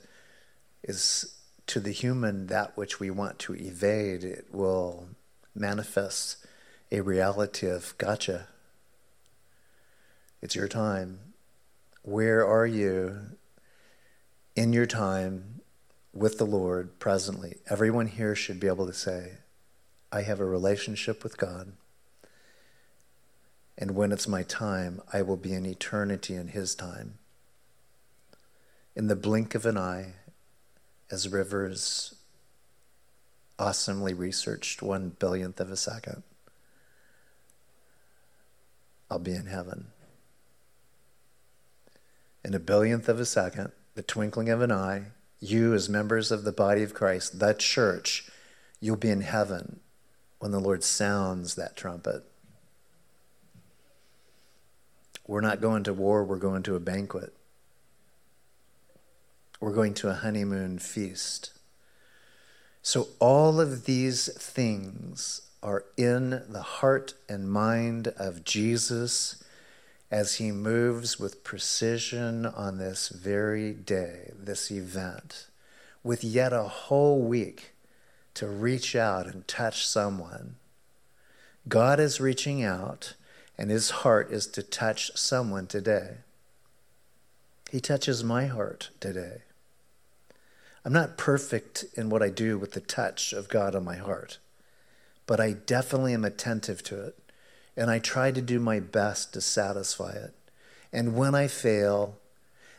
is 0.83 1.35
to 1.67 1.81
the 1.81 1.93
human 1.93 2.47
that 2.47 2.77
which 2.77 2.99
we 2.99 3.11
want 3.11 3.39
to 3.41 3.55
evade, 3.55 4.25
it 4.25 4.47
will 4.51 5.09
manifest 5.55 6.39
a 6.91 7.01
reality 7.01 7.69
of 7.69 7.95
gotcha. 7.99 8.47
It's 10.43 10.55
your 10.55 10.69
time. 10.69 11.21
Where 12.03 12.47
are 12.47 12.67
you 12.67 13.19
in 14.57 14.73
your 14.73 14.87
time 14.87 15.61
with 16.13 16.39
the 16.39 16.47
Lord 16.47 16.99
presently? 16.99 17.59
Everyone 17.69 18.07
here 18.07 18.35
should 18.35 18.61
be 18.61 18.69
able 18.69 18.87
to 18.87 18.93
say, 18.93 19.39
I 20.13 20.23
have 20.23 20.41
a 20.41 20.45
relationship 20.45 21.23
with 21.23 21.37
God 21.37 21.73
And 23.79 23.93
when 23.93 24.11
it's 24.11 24.27
my 24.27 24.43
time, 24.43 25.01
I 25.13 25.23
will 25.23 25.37
be 25.37 25.55
in 25.55 25.65
eternity 25.65 26.35
in 26.35 26.49
His 26.49 26.75
time. 26.75 27.19
In 28.97 29.07
the 29.07 29.15
blink 29.15 29.55
of 29.55 29.65
an 29.65 29.79
eye, 29.79 30.15
as 31.11 31.29
Rivers 31.29 32.17
awesomely 33.57 34.15
researched 34.15 34.83
one 34.83 35.11
billionth 35.21 35.61
of 35.61 35.71
a 35.71 35.77
second, 35.77 36.25
I'll 39.09 39.21
be 39.21 39.35
in 39.35 39.47
heaven. 39.47 39.89
In 42.45 42.55
a 42.55 42.59
billionth 42.59 43.09
of 43.09 43.21
a 43.21 43.25
second, 43.25 43.73
the 43.95 44.03
twinkling 44.03 44.49
of 44.49 44.61
an 44.61 44.73
eye, 44.73 45.07
you, 45.41 45.75
as 45.75 45.89
members 45.89 46.31
of 46.31 46.45
the 46.45 46.53
body 46.53 46.83
of 46.83 46.95
Christ, 46.95 47.39
the 47.39 47.53
church, 47.53 48.29
you'll 48.81 48.97
be 48.97 49.11
in 49.11 49.21
heaven 49.23 49.81
when 50.39 50.53
the 50.53 50.61
Lord 50.61 50.85
sounds 50.85 51.55
that 51.57 51.77
trumpet. 51.77 52.25
We're 55.27 55.41
not 55.41 55.61
going 55.61 55.85
to 55.85 55.93
war, 55.93 56.25
we're 56.25 56.37
going 56.37 56.63
to 56.65 56.75
a 56.75 56.81
banquet. 56.81 57.35
We're 59.61 59.75
going 59.75 59.95
to 59.95 60.09
a 60.09 60.15
honeymoon 60.15 60.79
feast. 60.79 61.53
So, 62.83 63.09
all 63.19 63.61
of 63.61 63.85
these 63.85 64.33
things 64.33 65.43
are 65.63 65.85
in 65.97 66.43
the 66.49 66.63
heart 66.63 67.15
and 67.29 67.51
mind 67.51 68.09
of 68.17 68.45
Jesus 68.45 69.43
as 70.11 70.37
he 70.37 70.51
moves 70.51 71.19
with 71.19 71.45
precision 71.45 72.47
on 72.47 72.79
this 72.79 73.09
very 73.11 73.73
day, 73.73 74.33
this 74.39 74.71
event, 74.71 75.49
with 76.03 76.25
yet 76.25 76.53
a 76.53 76.63
whole 76.63 77.21
week 77.21 77.73
to 78.35 78.47
reach 78.47 78.97
out 78.97 79.27
and 79.27 79.47
touch 79.47 79.87
someone. 79.87 80.57
God 81.69 82.01
is 82.01 82.21
reaching 82.21 82.63
out, 82.63 83.15
and 83.59 83.71
his 83.71 83.91
heart 83.91 84.33
is 84.33 84.47
to 84.47 84.63
touch 84.63 85.11
someone 85.15 85.67
today. 85.67 86.19
He 87.71 87.81
touches 87.81 88.25
my 88.25 88.47
heart 88.47 88.89
today. 89.01 89.43
I'm 90.85 90.93
not 90.93 91.19
perfect 91.19 91.85
in 91.95 92.09
what 92.09 92.23
I 92.23 92.31
do 92.31 92.57
with 92.57 92.73
the 92.73 92.81
touch 92.81 93.35
of 93.35 93.51
God 93.51 93.75
on 93.75 93.85
my 93.85 93.97
heart, 93.97 94.39
but 95.27 95.39
I 95.39 95.53
definitely 95.53 96.15
am 96.15 96.25
attentive 96.25 96.83
to 96.85 97.03
it 97.03 97.19
and 97.79 97.93
I 97.93 98.01
try 98.01 98.33
to 98.33 98.43
do 98.43 98.59
my 98.59 98.81
best 98.81 99.33
to 99.33 99.41
satisfy 99.41 100.11
it. 100.11 100.35
And 100.93 101.15
when 101.15 101.37
I 101.37 101.47
fail, 101.47 102.19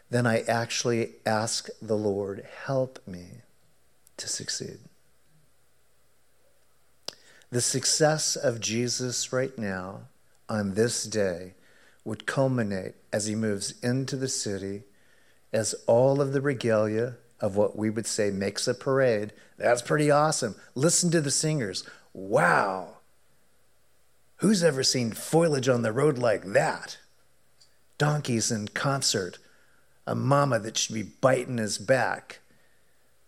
then 0.09 0.27
I 0.27 0.41
actually 0.41 1.11
ask 1.25 1.69
the 1.81 1.95
Lord, 1.95 2.45
help 2.65 2.99
me 3.07 3.43
to 4.17 4.27
succeed. 4.27 4.79
The 7.49 7.61
success 7.61 8.35
of 8.35 8.59
Jesus 8.59 9.31
right 9.31 9.57
now 9.57 10.01
on 10.49 10.73
this 10.73 11.05
day 11.05 11.53
would 12.03 12.27
culminate 12.27 12.95
as 13.13 13.27
he 13.27 13.35
moves 13.35 13.79
into 13.81 14.17
the 14.17 14.27
city 14.27 14.83
as 15.53 15.75
all 15.87 16.19
of 16.19 16.33
the 16.33 16.41
regalia 16.41 17.15
of 17.39 17.55
what 17.55 17.77
we 17.77 17.89
would 17.89 18.05
say 18.05 18.31
makes 18.31 18.67
a 18.67 18.73
parade. 18.73 19.31
That's 19.57 19.81
pretty 19.81 20.11
awesome. 20.11 20.55
Listen 20.75 21.09
to 21.11 21.21
the 21.21 21.31
singers. 21.31 21.85
Wow. 22.13 22.97
Who's 24.39 24.63
ever 24.63 24.83
seen 24.83 25.11
foliage 25.11 25.67
on 25.67 25.81
the 25.81 25.91
road 25.91 26.17
like 26.17 26.45
that? 26.53 26.97
Donkeys 27.97 28.51
in 28.51 28.69
concert, 28.69 29.37
a 30.07 30.15
mama 30.15 30.59
that 30.59 30.77
should 30.77 30.95
be 30.95 31.03
biting 31.03 31.57
his 31.57 31.77
back, 31.77 32.39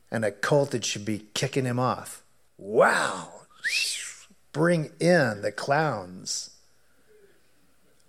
and 0.10 0.24
a 0.24 0.32
colt 0.32 0.72
that 0.72 0.86
should 0.86 1.04
be 1.04 1.26
kicking 1.34 1.66
him 1.66 1.80
off. 1.80 2.24
Wow! 2.58 3.42
Bring 4.54 4.92
in 5.02 5.42
the 5.42 5.52
clowns. 5.52 6.52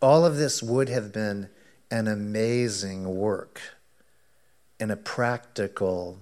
All 0.00 0.24
of 0.24 0.36
this 0.36 0.62
would 0.62 0.88
have 0.88 1.12
been 1.12 1.48
an 1.90 2.06
amazing 2.06 3.16
work 3.16 3.60
and 4.78 4.92
a 4.92 4.96
practical, 4.96 6.20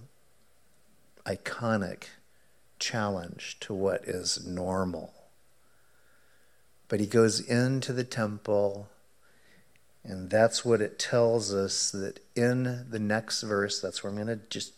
iconic 1.26 2.05
challenge 2.78 3.59
to 3.61 3.74
what 3.74 4.05
is 4.05 4.47
normal. 4.47 5.20
But 6.91 6.99
he 6.99 7.07
goes 7.07 7.38
into 7.38 7.93
the 7.93 8.03
temple, 8.03 8.88
and 10.03 10.28
that's 10.28 10.64
what 10.64 10.82
it 10.82 10.99
tells 10.99 11.55
us 11.55 11.93
that 11.93 12.18
in 12.34 12.84
the 12.91 12.99
next 12.99 13.43
verse, 13.43 13.80
that's 13.80 14.03
where 14.03 14.11
I'm 14.11 14.16
going 14.16 14.26
to 14.26 14.45
just 14.51 14.72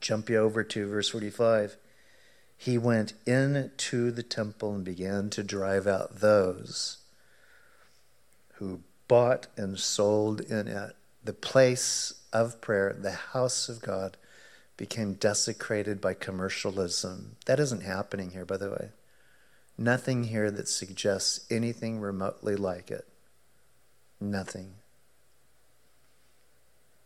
jump 0.00 0.30
you 0.30 0.38
over 0.38 0.64
to 0.64 0.88
verse 0.88 1.10
45. 1.10 1.76
He 2.56 2.78
went 2.78 3.12
into 3.26 4.10
the 4.10 4.22
temple 4.22 4.74
and 4.74 4.82
began 4.82 5.28
to 5.28 5.42
drive 5.42 5.86
out 5.86 6.20
those 6.20 6.98
who 8.54 8.80
bought 9.06 9.48
and 9.58 9.78
sold 9.78 10.40
in 10.40 10.68
it. 10.68 10.96
The 11.22 11.34
place 11.34 12.14
of 12.32 12.62
prayer, 12.62 12.96
the 12.98 13.12
house 13.12 13.68
of 13.68 13.82
God, 13.82 14.16
became 14.78 15.12
desecrated 15.12 16.00
by 16.00 16.14
commercialism. 16.14 17.36
That 17.44 17.60
isn't 17.60 17.82
happening 17.82 18.30
here, 18.30 18.46
by 18.46 18.56
the 18.56 18.70
way. 18.70 18.88
Nothing 19.80 20.24
here 20.24 20.50
that 20.50 20.68
suggests 20.68 21.46
anything 21.48 22.00
remotely 22.00 22.56
like 22.56 22.90
it. 22.90 23.06
Nothing. 24.20 24.74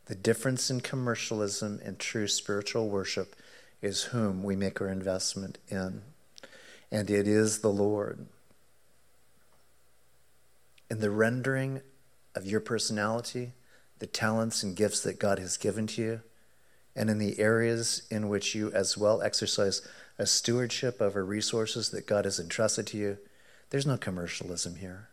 The 0.07 0.15
difference 0.15 0.71
in 0.71 0.81
commercialism 0.81 1.81
and 1.85 1.99
true 1.99 2.27
spiritual 2.27 2.89
worship 2.89 3.37
is 3.83 4.05
whom 4.05 4.43
we 4.43 4.57
make 4.57 4.81
our 4.81 4.89
investment 4.89 5.59
in. 5.69 6.01
And 6.91 7.11
it 7.11 7.29
is 7.29 7.59
the 7.59 7.69
Lord. 7.69 8.27
In 10.91 11.01
the 11.01 11.11
rendering 11.11 11.83
of 12.35 12.47
your 12.47 12.61
personality, 12.61 13.53
the 13.99 14.07
talents 14.07 14.63
and 14.63 14.75
gifts 14.75 15.01
that 15.03 15.19
God 15.19 15.39
has 15.39 15.57
given 15.57 15.87
to 15.89 16.03
you, 16.03 16.21
and 16.97 17.09
in 17.09 17.19
the 17.19 17.39
areas 17.39 18.03
in 18.11 18.29
which 18.29 18.55
you 18.55 18.73
as 18.73 18.97
well 18.97 19.23
exercise 19.23 19.87
a 20.19 20.27
stewardship 20.27 21.01
over 21.01 21.25
resources 21.25 21.91
that 21.91 22.07
God 22.07 22.25
has 22.25 22.39
entrusted 22.39 22.87
to 22.89 22.99
you, 22.99 23.19
there's 23.71 23.87
no 23.87 23.97
commercialism 23.97 24.77
here. 24.77 25.09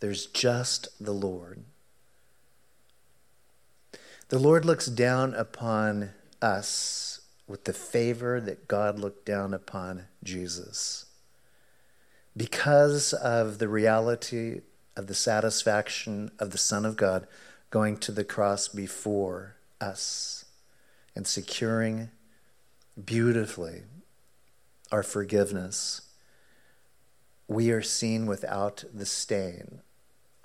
There's 0.00 0.26
just 0.26 0.88
the 1.02 1.12
Lord. 1.12 1.64
The 4.28 4.38
Lord 4.38 4.64
looks 4.64 4.86
down 4.86 5.34
upon 5.34 6.10
us 6.42 7.20
with 7.46 7.64
the 7.64 7.72
favor 7.72 8.40
that 8.40 8.68
God 8.68 8.98
looked 8.98 9.24
down 9.24 9.54
upon 9.54 10.04
Jesus. 10.22 11.06
Because 12.36 13.12
of 13.12 13.58
the 13.58 13.68
reality 13.68 14.60
of 14.96 15.06
the 15.06 15.14
satisfaction 15.14 16.30
of 16.38 16.50
the 16.50 16.58
Son 16.58 16.84
of 16.84 16.96
God 16.96 17.26
going 17.70 17.96
to 17.98 18.12
the 18.12 18.24
cross 18.24 18.68
before 18.68 19.56
us 19.80 20.44
and 21.14 21.26
securing 21.26 22.10
beautifully 23.02 23.82
our 24.90 25.02
forgiveness, 25.02 26.02
we 27.46 27.70
are 27.70 27.82
seen 27.82 28.26
without 28.26 28.84
the 28.92 29.06
stain 29.06 29.80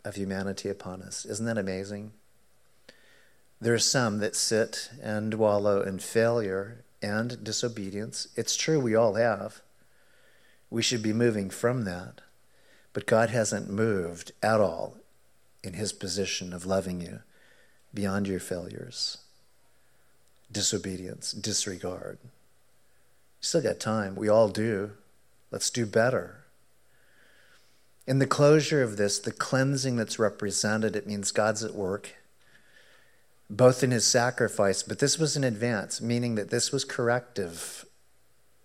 of 0.06 0.16
humanity 0.16 0.70
upon 0.70 1.02
us. 1.02 1.26
Isn't 1.26 1.46
that 1.46 1.58
amazing? 1.58 2.12
There 3.60 3.74
are 3.74 3.80
some 3.80 4.20
that 4.20 4.36
sit 4.36 4.90
and 5.02 5.34
wallow 5.36 5.82
in 5.82 6.00
failure 6.00 6.84
and 7.02 7.44
disobedience. 7.44 8.28
It's 8.36 8.56
true, 8.56 8.80
we 8.80 8.96
all 8.96 9.16
have. 9.16 9.62
We 10.70 10.82
should 10.82 11.04
be 11.04 11.14
moving 11.14 11.50
from 11.50 11.86
that. 11.86 12.22
But 12.94 13.06
God 13.06 13.30
hasn't 13.30 13.70
moved 13.70 14.32
at 14.42 14.60
all 14.60 14.98
in 15.64 15.74
his 15.74 15.94
position 15.94 16.54
of 16.54 16.66
loving 16.66 17.02
you 17.02 17.20
beyond 17.94 18.28
your 18.28 18.40
failures, 18.40 19.20
disobedience, 20.52 21.32
disregard 21.32 22.20
still 23.44 23.62
got 23.62 23.80
time. 23.80 24.16
We 24.16 24.30
all 24.30 24.50
do. 24.50 24.92
Let's 25.52 25.70
do 25.70 25.86
better. 25.86 26.46
In 28.08 28.20
the 28.20 28.28
closure 28.28 28.82
of 28.82 28.98
this, 28.98 29.20
the 29.20 29.32
cleansing 29.32 29.96
that's 29.96 30.20
represented, 30.20 30.96
it 30.96 31.08
means 31.08 31.32
God's 31.32 31.64
at 31.64 31.74
work, 31.74 32.16
both 33.50 33.84
in 33.84 33.92
his 33.92 34.06
sacrifice, 34.06 34.84
but 34.84 35.00
this 35.00 35.18
was 35.18 35.38
in 35.38 35.44
advance, 35.44 36.02
meaning 36.02 36.36
that 36.36 36.50
this 36.50 36.72
was 36.72 36.86
corrective 36.86 37.86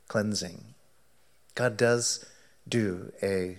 cleansing. 0.08 0.74
God 1.54 1.76
does 1.76 2.24
do 2.68 3.12
a 3.22 3.58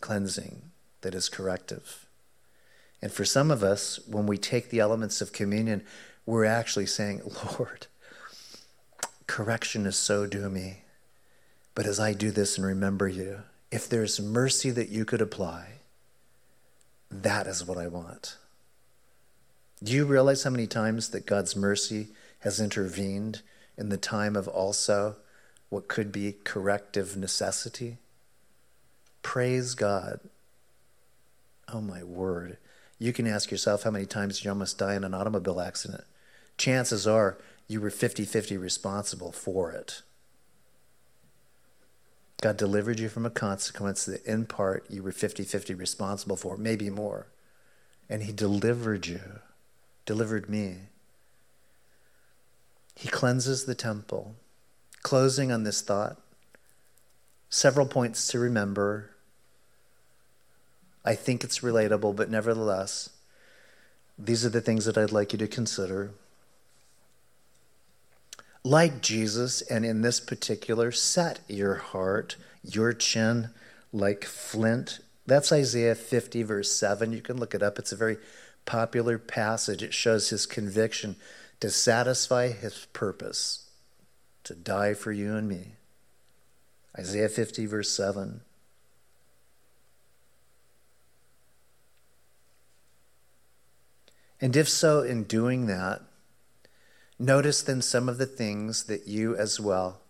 cleansing 0.00 0.70
that 1.02 1.14
is 1.14 1.28
corrective. 1.28 2.06
And 3.00 3.12
for 3.12 3.24
some 3.24 3.50
of 3.50 3.62
us, 3.62 4.00
when 4.06 4.26
we 4.26 4.38
take 4.38 4.70
the 4.70 4.80
elements 4.80 5.20
of 5.20 5.32
communion, 5.32 5.84
we're 6.26 6.44
actually 6.44 6.86
saying, 6.86 7.22
Lord, 7.58 7.86
correction 9.26 9.86
is 9.86 9.96
so 9.96 10.28
me. 10.48 10.82
But 11.74 11.86
as 11.86 11.98
I 11.98 12.12
do 12.12 12.30
this 12.30 12.56
and 12.56 12.66
remember 12.66 13.08
you, 13.08 13.42
if 13.70 13.88
there's 13.88 14.20
mercy 14.20 14.70
that 14.70 14.88
you 14.88 15.04
could 15.04 15.20
apply, 15.20 15.80
that 17.10 17.46
is 17.46 17.66
what 17.66 17.78
I 17.78 17.88
want. 17.88 18.36
Do 19.82 19.92
you 19.92 20.04
realize 20.04 20.44
how 20.44 20.50
many 20.50 20.66
times 20.66 21.08
that 21.10 21.26
God's 21.26 21.56
mercy 21.56 22.08
has 22.40 22.60
intervened 22.60 23.42
in 23.76 23.88
the 23.88 23.96
time 23.96 24.36
of 24.36 24.46
also 24.46 25.16
what 25.68 25.88
could 25.88 26.12
be 26.12 26.36
corrective 26.44 27.16
necessity? 27.16 27.98
Praise 29.22 29.74
God. 29.74 30.20
Oh, 31.72 31.80
my 31.80 32.04
word. 32.04 32.58
You 32.98 33.12
can 33.12 33.26
ask 33.26 33.50
yourself 33.50 33.82
how 33.82 33.90
many 33.90 34.06
times 34.06 34.44
you 34.44 34.50
almost 34.50 34.78
die 34.78 34.94
in 34.94 35.02
an 35.02 35.14
automobile 35.14 35.60
accident. 35.60 36.04
Chances 36.56 37.06
are 37.06 37.38
you 37.66 37.80
were 37.80 37.90
50 37.90 38.24
50 38.24 38.56
responsible 38.56 39.32
for 39.32 39.72
it. 39.72 40.02
God 42.40 42.56
delivered 42.56 42.98
you 42.98 43.08
from 43.08 43.24
a 43.24 43.30
consequence 43.30 44.04
that, 44.04 44.24
in 44.26 44.44
part, 44.44 44.84
you 44.90 45.02
were 45.02 45.12
50 45.12 45.44
50 45.44 45.74
responsible 45.74 46.36
for, 46.36 46.56
maybe 46.56 46.90
more. 46.90 47.28
And 48.08 48.22
He 48.22 48.32
delivered 48.32 49.06
you, 49.06 49.40
delivered 50.04 50.50
me. 50.50 50.76
He 52.96 53.08
cleanses 53.08 53.64
the 53.64 53.74
temple. 53.74 54.36
Closing 55.02 55.50
on 55.50 55.64
this 55.64 55.80
thought, 55.80 56.20
several 57.50 57.86
points 57.86 58.26
to 58.28 58.38
remember. 58.38 59.10
I 61.04 61.14
think 61.14 61.44
it's 61.44 61.60
relatable, 61.60 62.16
but 62.16 62.30
nevertheless, 62.30 63.10
these 64.18 64.46
are 64.46 64.50
the 64.50 64.60
things 64.60 64.84
that 64.86 64.96
I'd 64.96 65.12
like 65.12 65.32
you 65.32 65.38
to 65.38 65.46
consider. 65.46 66.12
Like 68.64 69.02
Jesus, 69.02 69.60
and 69.60 69.84
in 69.84 70.00
this 70.00 70.20
particular, 70.20 70.90
set 70.90 71.40
your 71.48 71.74
heart, 71.74 72.36
your 72.62 72.94
chin 72.94 73.50
like 73.92 74.24
flint. 74.24 75.00
That's 75.26 75.52
Isaiah 75.52 75.94
50, 75.94 76.42
verse 76.44 76.72
7. 76.72 77.12
You 77.12 77.20
can 77.20 77.36
look 77.36 77.54
it 77.54 77.62
up. 77.62 77.78
It's 77.78 77.92
a 77.92 77.96
very 77.96 78.16
popular 78.64 79.18
passage. 79.18 79.82
It 79.82 79.92
shows 79.92 80.30
his 80.30 80.46
conviction 80.46 81.16
to 81.60 81.70
satisfy 81.70 82.48
his 82.48 82.86
purpose, 82.94 83.68
to 84.44 84.54
die 84.54 84.94
for 84.94 85.12
you 85.12 85.36
and 85.36 85.46
me. 85.46 85.72
Isaiah 86.98 87.28
50, 87.28 87.66
verse 87.66 87.90
7. 87.90 88.40
And 94.40 94.56
if 94.56 94.68
so, 94.68 95.02
in 95.02 95.24
doing 95.24 95.66
that, 95.66 96.02
notice 97.18 97.62
then 97.62 97.82
some 97.82 98.08
of 98.08 98.18
the 98.18 98.26
things 98.26 98.84
that 98.84 99.06
you 99.06 99.36
as 99.36 99.60
well 99.60 100.00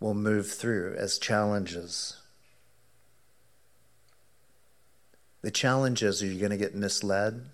will 0.00 0.14
move 0.14 0.50
through 0.50 0.94
as 0.98 1.18
challenges. 1.18 2.16
The 5.42 5.50
challenges 5.50 6.22
are 6.22 6.26
you're 6.26 6.40
going 6.40 6.50
to 6.50 6.56
get 6.56 6.74
misled? 6.74 7.46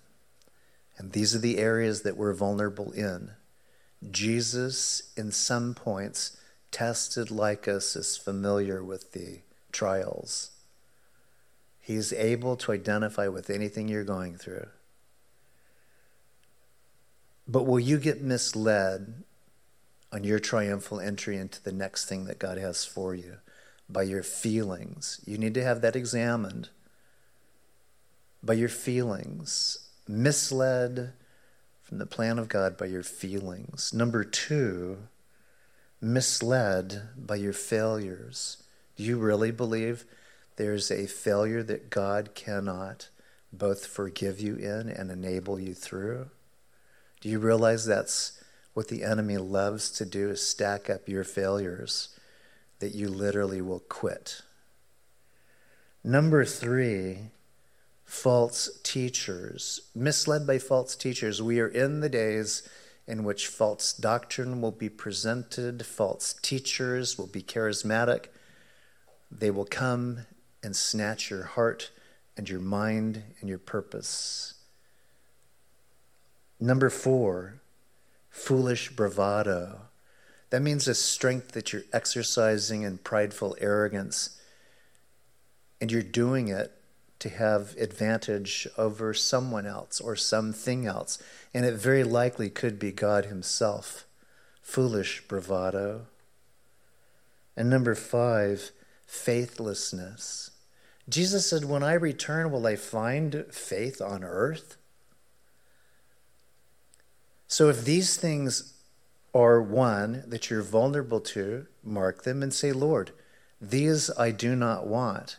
And 0.97 1.13
these 1.13 1.35
are 1.35 1.39
the 1.39 1.57
areas 1.57 2.01
that 2.01 2.17
we're 2.17 2.33
vulnerable 2.33 2.91
in. 2.91 3.31
Jesus, 4.11 5.11
in 5.15 5.31
some 5.31 5.73
points, 5.73 6.37
tested 6.71 7.31
like 7.31 7.67
us, 7.67 7.95
is 7.95 8.17
familiar 8.17 8.83
with 8.83 9.13
the 9.13 9.39
trials. 9.71 10.51
He's 11.81 12.13
able 12.13 12.55
to 12.57 12.71
identify 12.71 13.27
with 13.27 13.49
anything 13.49 13.87
you're 13.87 14.03
going 14.03 14.35
through. 14.35 14.67
But 17.49 17.63
will 17.65 17.79
you 17.79 17.97
get 17.97 18.21
misled 18.21 19.23
on 20.13 20.23
your 20.23 20.37
triumphal 20.37 20.99
entry 20.99 21.35
into 21.35 21.61
the 21.63 21.71
next 21.71 22.05
thing 22.05 22.25
that 22.25 22.37
God 22.37 22.59
has 22.59 22.85
for 22.85 23.15
you 23.15 23.37
by 23.89 24.03
your 24.03 24.21
feelings? 24.21 25.19
You 25.25 25.39
need 25.39 25.55
to 25.55 25.63
have 25.63 25.81
that 25.81 25.95
examined 25.95 26.69
by 28.43 28.53
your 28.53 28.69
feelings, 28.69 29.89
misled 30.07 31.13
from 31.81 31.97
the 31.97 32.05
plan 32.05 32.37
of 32.37 32.49
God 32.49 32.77
by 32.77 32.85
your 32.85 33.01
feelings. 33.01 33.95
Number 33.95 34.23
two, 34.23 35.07
misled 35.99 37.01
by 37.17 37.37
your 37.37 37.53
failures. 37.53 38.61
Do 38.95 39.03
you 39.03 39.17
really 39.17 39.49
believe 39.49 40.05
there's 40.57 40.91
a 40.91 41.07
failure 41.07 41.63
that 41.63 41.89
God 41.89 42.35
cannot 42.35 43.09
both 43.51 43.87
forgive 43.87 44.39
you 44.39 44.55
in 44.55 44.87
and 44.87 45.09
enable 45.09 45.59
you 45.59 45.73
through? 45.73 46.29
Do 47.21 47.29
you 47.29 47.39
realize 47.39 47.85
that's 47.85 48.41
what 48.73 48.87
the 48.87 49.03
enemy 49.03 49.37
loves 49.37 49.89
to 49.91 50.05
do 50.05 50.29
is 50.29 50.45
stack 50.45 50.89
up 50.89 51.09
your 51.09 51.23
failures 51.23 52.09
that 52.79 52.95
you 52.95 53.09
literally 53.09 53.61
will 53.61 53.81
quit? 53.81 54.41
Number 56.03 56.45
three, 56.45 57.31
false 58.05 58.79
teachers. 58.83 59.81
Misled 59.93 60.47
by 60.47 60.57
false 60.59 60.95
teachers. 60.95 61.41
We 61.41 61.59
are 61.59 61.67
in 61.67 61.99
the 61.99 62.09
days 62.09 62.67
in 63.05 63.23
which 63.23 63.47
false 63.47 63.91
doctrine 63.91 64.61
will 64.61 64.71
be 64.71 64.87
presented, 64.87 65.83
false 65.85 66.33
teachers 66.41 67.17
will 67.17 67.27
be 67.27 67.41
charismatic. 67.41 68.27
They 69.31 69.49
will 69.49 69.65
come 69.65 70.27
and 70.63 70.75
snatch 70.75 71.31
your 71.31 71.43
heart 71.43 71.89
and 72.37 72.47
your 72.47 72.59
mind 72.59 73.23
and 73.39 73.49
your 73.49 73.57
purpose. 73.57 74.53
Number 76.59 76.89
four, 76.89 77.61
foolish 78.29 78.91
bravado. 78.91 79.81
That 80.49 80.61
means 80.61 80.87
a 80.87 80.95
strength 80.95 81.51
that 81.51 81.71
you're 81.71 81.83
exercising 81.93 82.81
in 82.81 82.97
prideful 82.97 83.55
arrogance, 83.61 84.41
and 85.79 85.91
you're 85.91 86.01
doing 86.01 86.47
it 86.47 86.73
to 87.19 87.29
have 87.29 87.75
advantage 87.77 88.67
over 88.77 89.13
someone 89.13 89.65
else 89.65 89.99
or 89.99 90.15
something 90.15 90.85
else. 90.85 91.19
And 91.53 91.65
it 91.65 91.75
very 91.75 92.03
likely 92.03 92.49
could 92.49 92.79
be 92.79 92.91
God 92.91 93.25
Himself. 93.25 94.05
Foolish 94.61 95.27
bravado. 95.27 96.07
And 97.55 97.69
number 97.69 97.95
five, 97.95 98.71
faithlessness. 99.05 100.51
Jesus 101.09 101.49
said, 101.49 101.65
When 101.65 101.83
I 101.83 101.93
return, 101.93 102.51
will 102.51 102.65
I 102.65 102.75
find 102.75 103.45
faith 103.49 104.01
on 104.01 104.23
earth? 104.23 104.77
So 107.49 107.67
if 107.67 107.83
these 107.83 108.15
things 108.15 108.75
are 109.33 109.59
one 109.59 110.23
that 110.27 110.49
you're 110.49 110.61
vulnerable 110.61 111.19
to, 111.19 111.65
mark 111.83 112.21
them 112.21 112.43
and 112.43 112.53
say, 112.53 112.71
Lord, 112.71 113.11
these 113.59 114.11
I 114.11 114.29
do 114.29 114.55
not 114.55 114.85
want 114.85 115.37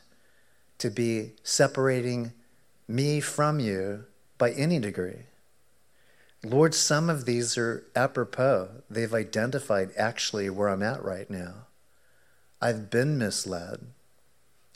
to 0.79 0.91
be 0.91 1.35
separating 1.45 2.33
me 2.89 3.21
from 3.21 3.61
you 3.61 4.07
by 4.39 4.51
any 4.51 4.81
degree. 4.81 5.27
Lord, 6.43 6.75
some 6.75 7.09
of 7.09 7.27
these 7.27 7.57
are 7.57 7.85
apropos. 7.95 8.83
They've 8.91 9.15
identified 9.15 9.91
actually 9.97 10.51
where 10.51 10.69
I'm 10.69 10.83
at 10.83 11.05
right 11.05 11.31
now. 11.31 11.67
I've 12.61 12.91
been 12.91 13.19
misled. 13.19 13.87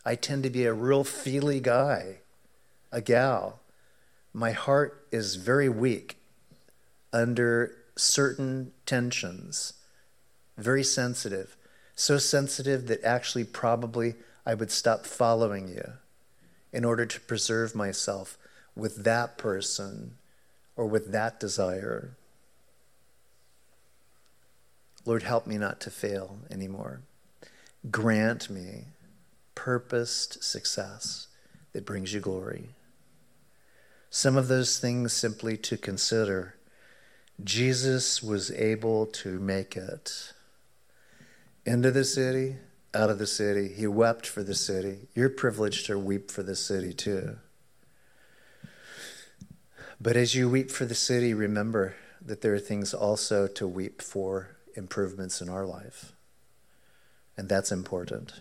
I 0.05 0.15
tend 0.15 0.45
to 0.45 0.51
be 0.51 0.67
a 0.67 0.73
real 0.73 1.03
feely 1.03 1.59
guy, 1.59 2.19
a 2.93 3.01
gal. 3.01 3.59
My 4.33 4.53
heart 4.53 5.05
is 5.11 5.35
very 5.35 5.69
weak 5.69 6.19
under 7.15 7.77
certain 7.97 8.73
tensions, 8.87 9.75
very 10.59 10.83
sensitive, 10.83 11.57
so 11.95 12.19
sensitive 12.19 12.89
that 12.89 13.03
actually 13.05 13.45
probably 13.45 14.17
I 14.45 14.55
would 14.55 14.73
stop 14.73 15.07
following 15.07 15.69
you 15.69 15.93
in 16.73 16.85
order 16.85 17.07
to 17.07 17.21
preserve 17.21 17.75
myself 17.75 18.37
with 18.75 19.05
that 19.05 19.39
person 19.39 20.17
or 20.75 20.87
with 20.87 21.13
that 21.13 21.39
desire. 21.39 22.17
Lord, 25.07 25.23
help 25.23 25.47
me 25.47 25.57
not 25.57 25.81
to 25.83 25.91
fail 25.91 26.39
anymore. 26.51 27.03
Grant 27.93 28.51
me 28.51 28.87
purposed 29.55 30.43
success 30.43 31.29
that 31.73 31.87
brings 31.87 32.13
you 32.13 32.19
glory. 32.19 32.71
Some 34.11 34.37
of 34.37 34.49
those 34.49 34.81
things 34.81 35.13
simply 35.13 35.57
to 35.59 35.77
consider 35.77 36.57
Jesus 37.43 38.23
was 38.23 38.51
able 38.53 39.07
to 39.07 39.41
make 39.41 39.77
it 39.77 40.33
into 41.67 41.91
the 41.91 42.05
city, 42.05 42.57
out 42.95 43.11
of 43.11 43.19
the 43.19 43.27
city. 43.27 43.69
He 43.69 43.87
wept 43.87 44.27
for 44.27 44.43
the 44.43 44.55
city. 44.55 45.09
You're 45.15 45.31
privileged 45.31 45.87
to 45.87 45.99
weep 45.99 46.31
for 46.31 46.43
the 46.43 46.55
city 46.55 46.93
too. 46.93 47.37
But 50.01 50.17
as 50.17 50.35
you 50.35 50.49
weep 50.49 50.71
for 50.71 50.85
the 50.85 50.95
city, 50.95 51.35
remember 51.35 51.97
that 52.25 52.41
there 52.41 52.55
are 52.55 52.61
things 52.61 52.95
also 52.95 53.47
to 53.49 53.67
weep 53.67 54.01
for 54.01 54.57
improvements 54.75 55.41
in 55.41 55.49
our 55.49 55.67
life. 55.67 56.13
And 57.37 57.49
that's 57.49 57.73
important. 57.73 58.41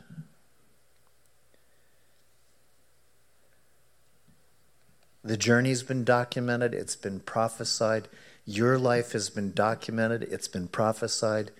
The 5.23 5.37
journey's 5.37 5.83
been 5.83 6.03
documented, 6.03 6.73
it's 6.73 6.97
been 6.97 7.21
prophesied. 7.21 8.09
Your 8.45 8.77
life 8.77 9.13
has 9.13 9.29
been 9.29 9.53
documented, 9.53 10.23
it's 10.23 10.49
been 10.49 10.67
prophesied. 10.67 11.51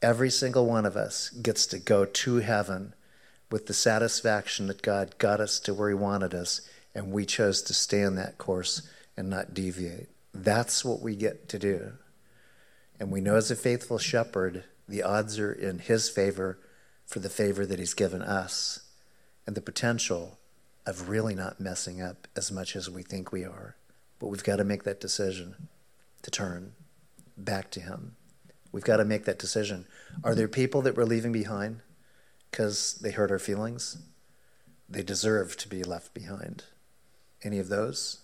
Every 0.00 0.30
single 0.30 0.66
one 0.66 0.86
of 0.86 0.96
us 0.96 1.28
gets 1.28 1.66
to 1.66 1.78
go 1.78 2.06
to 2.06 2.36
heaven 2.36 2.94
with 3.50 3.66
the 3.66 3.74
satisfaction 3.74 4.66
that 4.68 4.80
God 4.80 5.18
got 5.18 5.40
us 5.40 5.60
to 5.60 5.74
where 5.74 5.90
He 5.90 5.94
wanted 5.94 6.34
us, 6.34 6.62
and 6.94 7.12
we 7.12 7.26
chose 7.26 7.60
to 7.62 7.74
stay 7.74 8.02
on 8.04 8.14
that 8.14 8.38
course 8.38 8.88
and 9.16 9.28
not 9.28 9.52
deviate. 9.52 10.08
That's 10.32 10.82
what 10.82 11.00
we 11.00 11.14
get 11.14 11.48
to 11.50 11.58
do. 11.58 11.92
And 12.98 13.10
we 13.10 13.20
know 13.20 13.36
as 13.36 13.50
a 13.50 13.56
faithful 13.56 13.98
shepherd, 13.98 14.64
the 14.88 15.02
odds 15.02 15.38
are 15.38 15.52
in 15.52 15.78
His 15.78 16.08
favor 16.08 16.58
for 17.04 17.18
the 17.18 17.28
favor 17.28 17.66
that 17.66 17.78
He's 17.78 17.92
given 17.92 18.22
us 18.22 18.80
and 19.46 19.54
the 19.54 19.60
potential 19.60 20.38
of 20.86 21.10
really 21.10 21.34
not 21.34 21.60
messing 21.60 22.00
up 22.00 22.26
as 22.34 22.50
much 22.50 22.74
as 22.74 22.88
we 22.88 23.02
think 23.02 23.30
we 23.30 23.44
are. 23.44 23.76
But 24.18 24.28
we've 24.28 24.44
got 24.44 24.56
to 24.56 24.64
make 24.64 24.84
that 24.84 25.00
decision 25.00 25.68
to 26.22 26.30
turn 26.30 26.72
back 27.36 27.70
to 27.72 27.80
Him. 27.80 28.16
We've 28.72 28.84
got 28.84 28.98
to 28.98 29.04
make 29.04 29.24
that 29.24 29.38
decision. 29.38 29.86
Are 30.22 30.34
there 30.34 30.48
people 30.48 30.82
that 30.82 30.96
we're 30.96 31.04
leaving 31.04 31.32
behind 31.32 31.80
because 32.50 32.94
they 32.94 33.10
hurt 33.10 33.30
our 33.30 33.38
feelings? 33.38 33.98
They 34.88 35.02
deserve 35.02 35.56
to 35.58 35.68
be 35.68 35.82
left 35.82 36.14
behind. 36.14 36.64
Any 37.42 37.58
of 37.58 37.68
those? 37.68 38.20